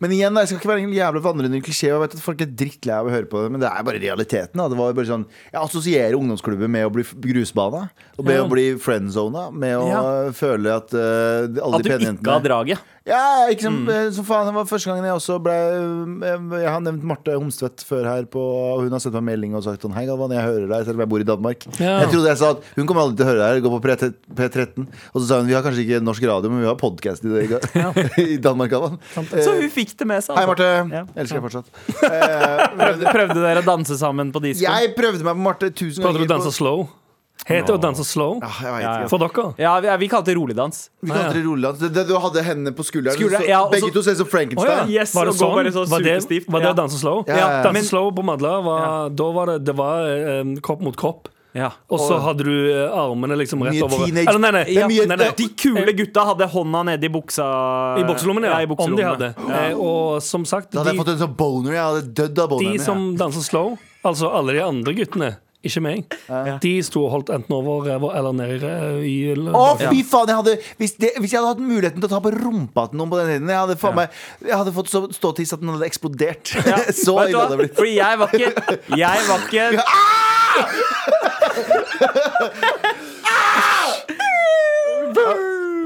[0.00, 1.90] men igjen, da, jeg skal ikke være en jævla vandrende klisjé.
[1.90, 4.00] Jeg vet at folk er drittlei av å høre på det, men det er bare
[4.00, 4.56] realiteten.
[4.56, 4.70] Da.
[4.72, 7.86] Det var bare sånn, jeg assosierer ungdomsklubben med å bli grusbana.
[8.16, 8.44] Og med Ja.
[8.46, 9.50] å bli friendzona.
[9.52, 10.02] Med å Ja.
[10.32, 12.92] føle at uh, alle At de du ikke har draget.
[13.06, 14.08] Ja, ikke som, mm.
[14.16, 14.48] som faen.
[14.48, 18.24] Det var første gangen jeg også ble Jeg, Jeg har nevnt Marte Homstvedt før her,
[18.26, 20.88] på, og hun har sendt meg melding og sagt sånn Hei, Galvan, jeg hører deg,
[20.88, 21.68] selv om jeg bor i Danmark.
[21.78, 23.82] Jeg trodde jeg sa at hun kommer aldri til å høre deg gå på
[24.40, 24.88] P13.
[25.14, 27.46] Og så sa hun vi har kanskje ikke norsk radio, men vi har podkast i,
[27.54, 27.92] ja.
[28.34, 28.70] i Danmark.
[28.72, 30.36] Så hun fikk det med seg.
[30.38, 30.52] Hei, altså.
[30.52, 30.68] Marte.
[30.96, 31.04] Ja.
[31.16, 31.72] Elsker deg fortsatt.
[32.06, 34.64] Eh, Prøvde, prøvde dere å danse sammen på disko?
[34.66, 36.86] jeg prøvde meg på Marte tusen Prøvde du å danse slow?
[37.46, 38.38] Heter det å danse slow?
[38.42, 39.08] Ja, jeg vet Ja, ja.
[39.12, 39.44] For dere?
[39.60, 40.78] Ja, vi, vi kalte det roligdans.
[41.04, 43.14] Vi kalte det roligdans Det- det- Du hadde hendene på skulderen.
[43.18, 44.88] Skulderen, ja, også, begge to ser ut som Frankenstein.
[44.90, 45.54] Yes, Var det sånn?
[45.54, 46.16] bare så var, det,
[46.48, 46.72] var det Ja.
[46.72, 47.24] å danse slow?
[47.28, 47.62] Ja, ja, ja.
[47.68, 50.08] Danse slow på Madla, var, da var det, det var
[50.40, 51.28] um, kropp mot kropp.
[51.56, 51.70] Ja.
[51.88, 55.30] Og så hadde du eh, armene liksom rett over Eller nei, nei, er nei, nei.
[55.38, 57.46] De kule gutta hadde hånda nede i buksa
[58.00, 58.58] I bukselommen, ja.
[58.60, 59.32] i Om de hadde.
[59.48, 59.64] Ja.
[59.72, 61.76] og som sagt, Da hadde jeg fått en sånn boner.
[61.76, 62.84] Jeg hadde dødd av de boneren.
[62.84, 63.74] som danser slow,
[64.06, 65.30] altså alle de andre guttene,
[65.66, 66.16] ikke meg,
[66.62, 68.72] de sto og holdt enten over ræva eller nede
[69.08, 70.30] i Å, fy faen!
[70.30, 73.00] Jeg hadde, hvis, det, hvis jeg hadde hatt muligheten til å ta på rumpa til
[73.00, 75.72] noen på den tiden, jeg hadde, faen meg, jeg hadde fått så ståtiss at den
[75.74, 76.54] hadde eksplodert.
[77.04, 77.76] så ille hadde det blitt.
[77.80, 78.52] Fordi jeg var ikke
[79.02, 79.66] Jeg var ikke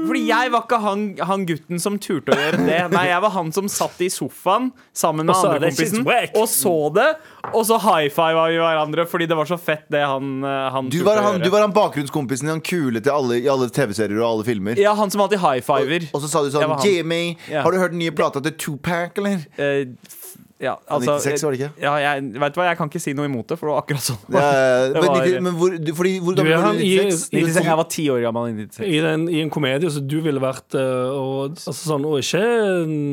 [0.01, 2.77] Fordi jeg var ikke han, han gutten som turte å gjøre det.
[2.91, 6.07] Nei, jeg var han som satt i sofaen sammen med andre kompisen
[6.41, 7.05] og så det.
[7.53, 10.89] Og så high five vi hverandre fordi det var så fett, det han, eh, han
[10.91, 11.45] Du turte var, å han, gjøre.
[11.45, 14.81] du var han bakgrunnskompisen han kule til alle, i alle TV-serier og alle filmer.
[14.81, 16.09] Ja, han som alltid high fiver.
[16.11, 16.75] Og så sa du sånn.
[16.83, 17.61] Jimmy, Ja.
[17.63, 19.45] har du hørt den nye plata til Tupac, eller?
[19.57, 21.69] Eh, f- ja, altså, 96 var det ikke?
[21.81, 23.81] Ja, jeg, vet du hva, jeg kan ikke si noe imot det, for det var
[23.81, 24.19] akkurat sånn.
[24.29, 24.41] Ja,
[24.93, 26.79] Det men, var- men hvor, du, fordi, hvor Du gammel var du?
[26.79, 26.85] du?
[26.85, 27.29] i- 96?
[27.33, 28.85] 96, jeg var ti år gammel i 96.
[28.87, 32.43] I, den, I en komedie så du ville vært eh, og, altså sånn, og ikke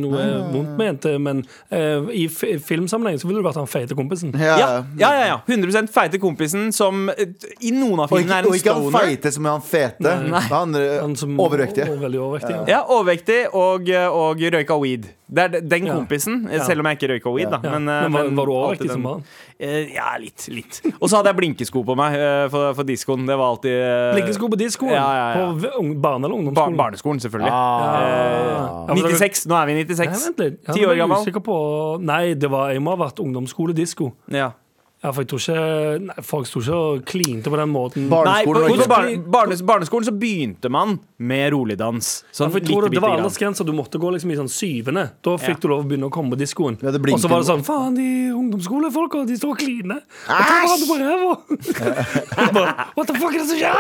[0.03, 1.43] noe vondt ment, eh, men
[1.73, 4.33] uh, i f filmsammenheng så ville du vært han feite kompisen.
[4.39, 4.57] Ja.
[4.61, 4.69] Ja,
[5.01, 5.39] ja, ja, ja.
[5.49, 8.53] 100 feite kompisen som i noen av filmene er en stoner.
[8.53, 10.15] og ikke han feite som er han fete.
[10.29, 10.45] Nei.
[10.53, 11.89] Han Han som- overvektige.
[11.93, 12.55] Og, veldig overvektig.
[12.57, 12.65] Ja.
[12.79, 15.09] Ja, overvektig og, og røyka weed.
[15.31, 16.63] Det er den kompisen, Ja.
[16.65, 17.51] selv om jeg ikke røyka weed.
[17.51, 17.71] da Ja.
[17.79, 19.25] men, eh, Men var, var du overvektig som barn?
[19.61, 20.49] Eh, ja, litt.
[20.49, 23.27] litt Og så hadde jeg blinkesko på meg eh, for, for diskoen.
[23.27, 24.93] Det var alltid eh, Blinkesko på diskoen?
[24.93, 25.53] Ja, ja, ja.
[25.53, 26.77] På barne- eller Bar ungdomsskolen?
[26.79, 27.53] barneskolen, selvfølgelig.
[27.53, 28.87] Ah.
[28.89, 29.47] Ja, 96.
[29.47, 30.25] Nå er vi i Nei, 96.
[30.29, 30.59] vent litt.
[30.67, 31.43] Ja, Ti år gammel.
[31.45, 31.57] På,
[32.01, 34.13] nei, det var, jeg må ha vært ungdomsskoledisko.
[34.33, 34.53] Ja.
[34.99, 38.09] Ja, for jeg tror ikke nei, Folk sto ikke og klinte på den måten.
[38.11, 42.09] Barneskolen, Nei, på, på barne, barnes, barneskolen så begynte man med roligdans.
[42.35, 43.67] Sånn ja, tror det, det var aldersgrensa.
[43.67, 45.07] Du måtte gå liksom i sånn syvende.
[45.23, 45.63] Da fikk Ja.
[45.63, 46.81] du lov å begynne å komme på diskoen.
[46.83, 50.03] Ja, og så var det sånn Faen, de ungdomsskolefolka, de står og kliner.
[50.27, 51.33] Hverandre på ræva.
[52.59, 53.75] Bare, What the fuck er det som skjer?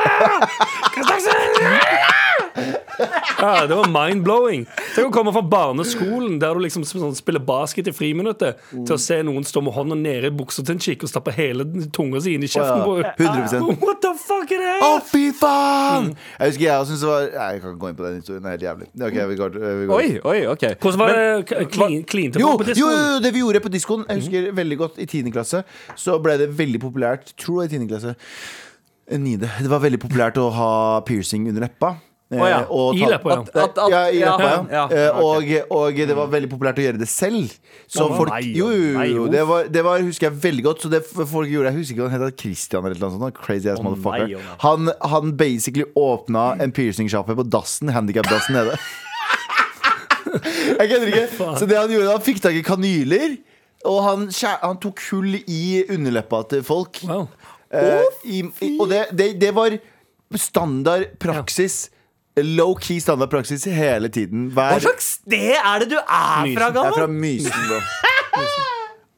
[0.94, 2.77] Hva slags
[3.38, 4.64] Ja, det var mind-blowing.
[4.96, 8.98] Tenk å komme fra barneskolen, der du liksom sånn, spiller basket i friminuttet, til å
[8.98, 12.18] se noen stå med hånda nede i buksa til en chick og stappe hele tunga
[12.24, 13.12] si inn i kjeften på Å, ja.
[13.14, 13.68] 100%.
[13.84, 14.74] What the fuck er det?
[14.82, 16.10] Å, fy faen!
[16.40, 18.42] Jeg husker jeg syntes det var Nei, jeg kan ikke gå inn på den historien.
[18.42, 18.90] Det er helt jævlig.
[19.08, 19.94] Ok, vi går, vi går.
[19.98, 20.66] Oi, oi, ok.
[20.82, 22.82] Hvordan var det k- klin- klinte Jo, på diskoen?
[22.98, 25.30] jo, jo, det vi gjorde på diskoen Jeg husker veldig godt I 10.
[25.34, 25.62] klasse
[25.98, 27.88] Så ble det veldig populært Tror jeg i 10.
[27.94, 28.16] klasse
[29.08, 29.48] Nide.
[29.62, 30.70] Det var veldig populært å ha
[31.08, 31.94] piercing under leppa
[32.28, 32.58] Ja.
[32.68, 33.06] og ja.
[33.88, 34.56] Ja, ja, ja.
[34.68, 37.54] ja, Eh, det var veldig populært å gjøre det selv
[37.88, 40.90] Så folk nei, Jo, jo, jo, det, var, det var, husker jeg veldig godt Så
[40.92, 43.80] det folk gjorde Jeg husker ikke hva han het Christian eller noe sånt Crazy ass
[43.80, 44.58] motherfucker nei, å, nei.
[44.66, 48.76] han, han basically åpnet en piercing-sjappe på dassen Handicap-dassen nede
[50.28, 51.52] Jeg kødder ikke.
[51.58, 53.38] Så det han gjorde, han fikk tak i kanyler.
[53.88, 54.26] Og han,
[54.62, 57.00] han tok hull i underleppa til folk.
[57.08, 57.28] Wow.
[57.72, 59.76] Eh, i, i, og det, det, det var
[60.36, 61.86] standard praksis.
[62.44, 64.48] Low-key standard praksis hele tiden.
[64.56, 67.82] Hva slags sted er det du er fra, jeg er fra Mysen, bro.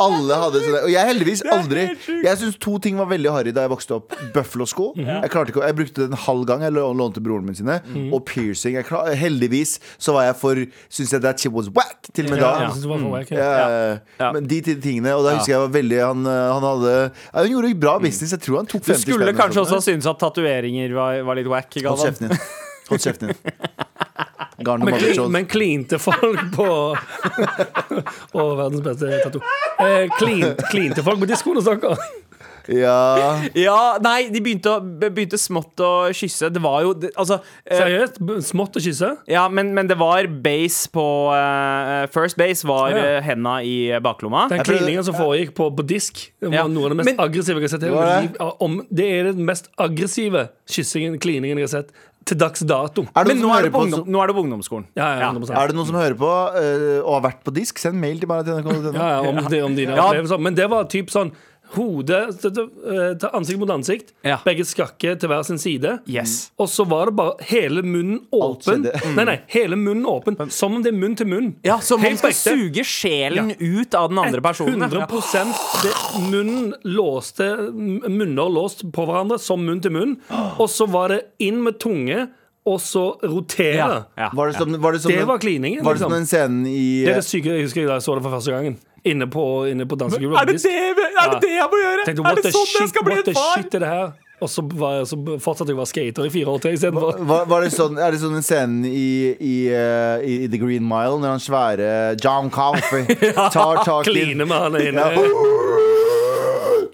[0.00, 1.82] Alle hadde sånne Og jeg heldigvis aldri
[2.24, 4.14] Jeg syns to ting var veldig harry da jeg vokste opp.
[4.34, 4.90] Buffalo-sko.
[5.00, 6.64] Jeg klarte ikke Jeg brukte det en halv gang.
[6.64, 7.80] Jeg lånte broren min sine.
[8.10, 8.78] Og piercing.
[8.78, 12.34] Jeg klar, heldigvis så var jeg for Syns jeg that shit was whack til og
[12.34, 12.54] med da.
[14.20, 14.30] ja.
[14.34, 16.96] Men de tingene Og da husker jeg var veldig Han, eh, han hadde
[17.34, 18.34] Han gjorde bra business.
[18.36, 21.22] Jeg tror han tok Du 50 skulle Du skulle kanskje også synes at tatoveringer var,
[21.28, 21.76] var litt whack?
[21.84, 22.40] Hold kjeften din.
[22.90, 23.36] Hold kjeften din.
[24.66, 25.00] Garn Men,
[25.32, 26.66] men klinte folk på
[28.36, 29.40] Å, verdens beste tattoo.
[29.80, 31.96] Eh, klin, klinte folk på diskoen hos dere?
[32.68, 32.98] Ja.
[33.56, 36.50] Ja, nei, de begynte, å, begynte smått å kysse.
[36.52, 38.20] Det var jo det, Altså eh, Seriøst?
[38.46, 39.08] Smått å kysse?
[39.32, 43.00] Ja, men, men det var base på eh, First base var Ja.
[43.16, 43.74] uh, henda i
[44.04, 44.44] baklomma.
[44.52, 46.66] Den klininga som foregikk på, på disk, det var Ja.
[46.70, 48.36] noe av det mest Men- aggressive jeg har sett.
[48.36, 51.96] Ja, Om, det er den mest aggressive kyssingen, kliningen jeg har sett
[52.28, 53.06] til dags dato.
[53.16, 54.86] Er det Men nå er, det på på, ungdom, nå er det på ungdomsskolen.
[54.98, 55.54] Ja, ja, 100%.
[55.56, 57.80] er det noen som hører på uh, og har vært på disk?
[57.80, 58.50] Send mail til meg.
[58.50, 60.36] Ja, ja, om, det, om dine Ja.
[60.38, 61.32] Men det var typ sånn
[61.74, 64.12] hode til, til, eh, ansikt mot ansikt.
[64.26, 64.38] Ja.
[64.44, 65.98] Begge skakke til hver sin side.
[66.10, 66.50] Yes.
[66.60, 68.86] Og så var det bare hele munnen åpen.
[68.88, 69.14] Mm.
[69.18, 71.52] Nei, nei, hele munnen åpen Som om det er munn til munn.
[71.66, 74.80] Ja, Så man Helt skal suge sjelen ut av den andre personen.
[74.82, 75.06] 100
[75.84, 75.94] det,
[76.30, 80.18] Munnen låste Munner låst på hverandre som munn til munn.
[80.58, 82.28] Og så var det inn med tunge,
[82.68, 83.76] og så rotere.
[83.78, 84.30] Ja, ja.
[84.36, 85.84] Var det som, var det som Det var kliningen.
[85.84, 86.18] Var det som Liksom.
[86.18, 88.52] den scenen i Det er det syke jeg husker da jeg så det for første
[88.52, 88.76] gangen.
[89.04, 90.40] Inne på, inne på dansegulvet.
[90.42, 92.02] Er det det, er det det jeg må gjøre?
[92.08, 93.54] Tenkte, er det sånn shit, jeg skal bli en far?
[93.56, 94.10] shit er det her?
[94.40, 97.18] Og så, var så fortsatte jeg å være skater i fire år til istedenfor.
[97.28, 100.86] var, var sånn, er det sånn en scene i, i, eh, i, i The Green
[100.88, 101.90] Mile når han svære
[102.24, 103.04] John Comfrey
[103.56, 105.08] tar tak i Kline med han inne.
[105.12, 106.08] Ja.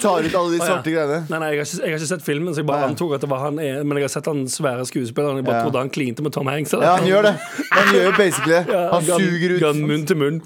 [0.07, 1.19] Tar ut alle de svarte greiene.
[1.31, 3.25] Nei, nei, jeg har, ikke, jeg har ikke sett filmen, så jeg bare antok at
[3.25, 5.37] det var han er, Men jeg har sett han svære skuespilleren.
[5.43, 5.65] Jeg bare Ja.
[5.67, 6.73] trodde han klinte med Tom Hanks.
[6.75, 6.87] eller?
[6.87, 7.35] Ja, han gjør det.
[7.73, 8.65] Han gjør jo basically det.
[8.93, 9.89] Han Gun- suger Gun ut.
[9.91, 10.41] munn til munn.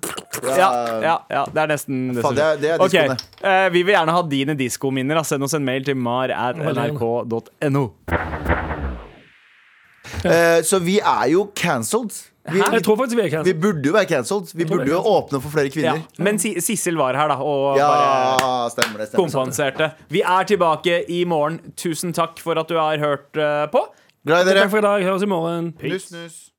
[0.56, 0.70] Ja,
[1.04, 3.08] ja, ja, det er nesten det Faen, det er- det er okay.
[3.44, 5.22] eh, Vi vil gjerne ha dine diskominner.
[5.24, 7.38] Send oss en mail til mar.nrk.no.
[7.38, 7.90] at nrk.no.
[10.24, 12.12] Eh, Så vi er jo cancelled.
[12.48, 14.52] Vi, Jeg tror faktisk vi er vi burde jo være cancelled.
[14.56, 15.70] Vi burde vi jo åpne for flere Ja.
[15.70, 16.00] kvinner.
[16.18, 19.08] Men Sissel var her, da, og bare Ja, stemmer det.
[19.08, 19.28] Stemmer.
[19.28, 19.90] kompenserte.
[20.08, 21.60] Vi er tilbake i morgen.
[21.76, 23.84] Tusen takk for at du har hørt eh, på.
[24.26, 25.02] Glad i Takk for i dag.
[25.04, 25.74] Høres i morgen.
[25.82, 26.49] Nuss, nuss.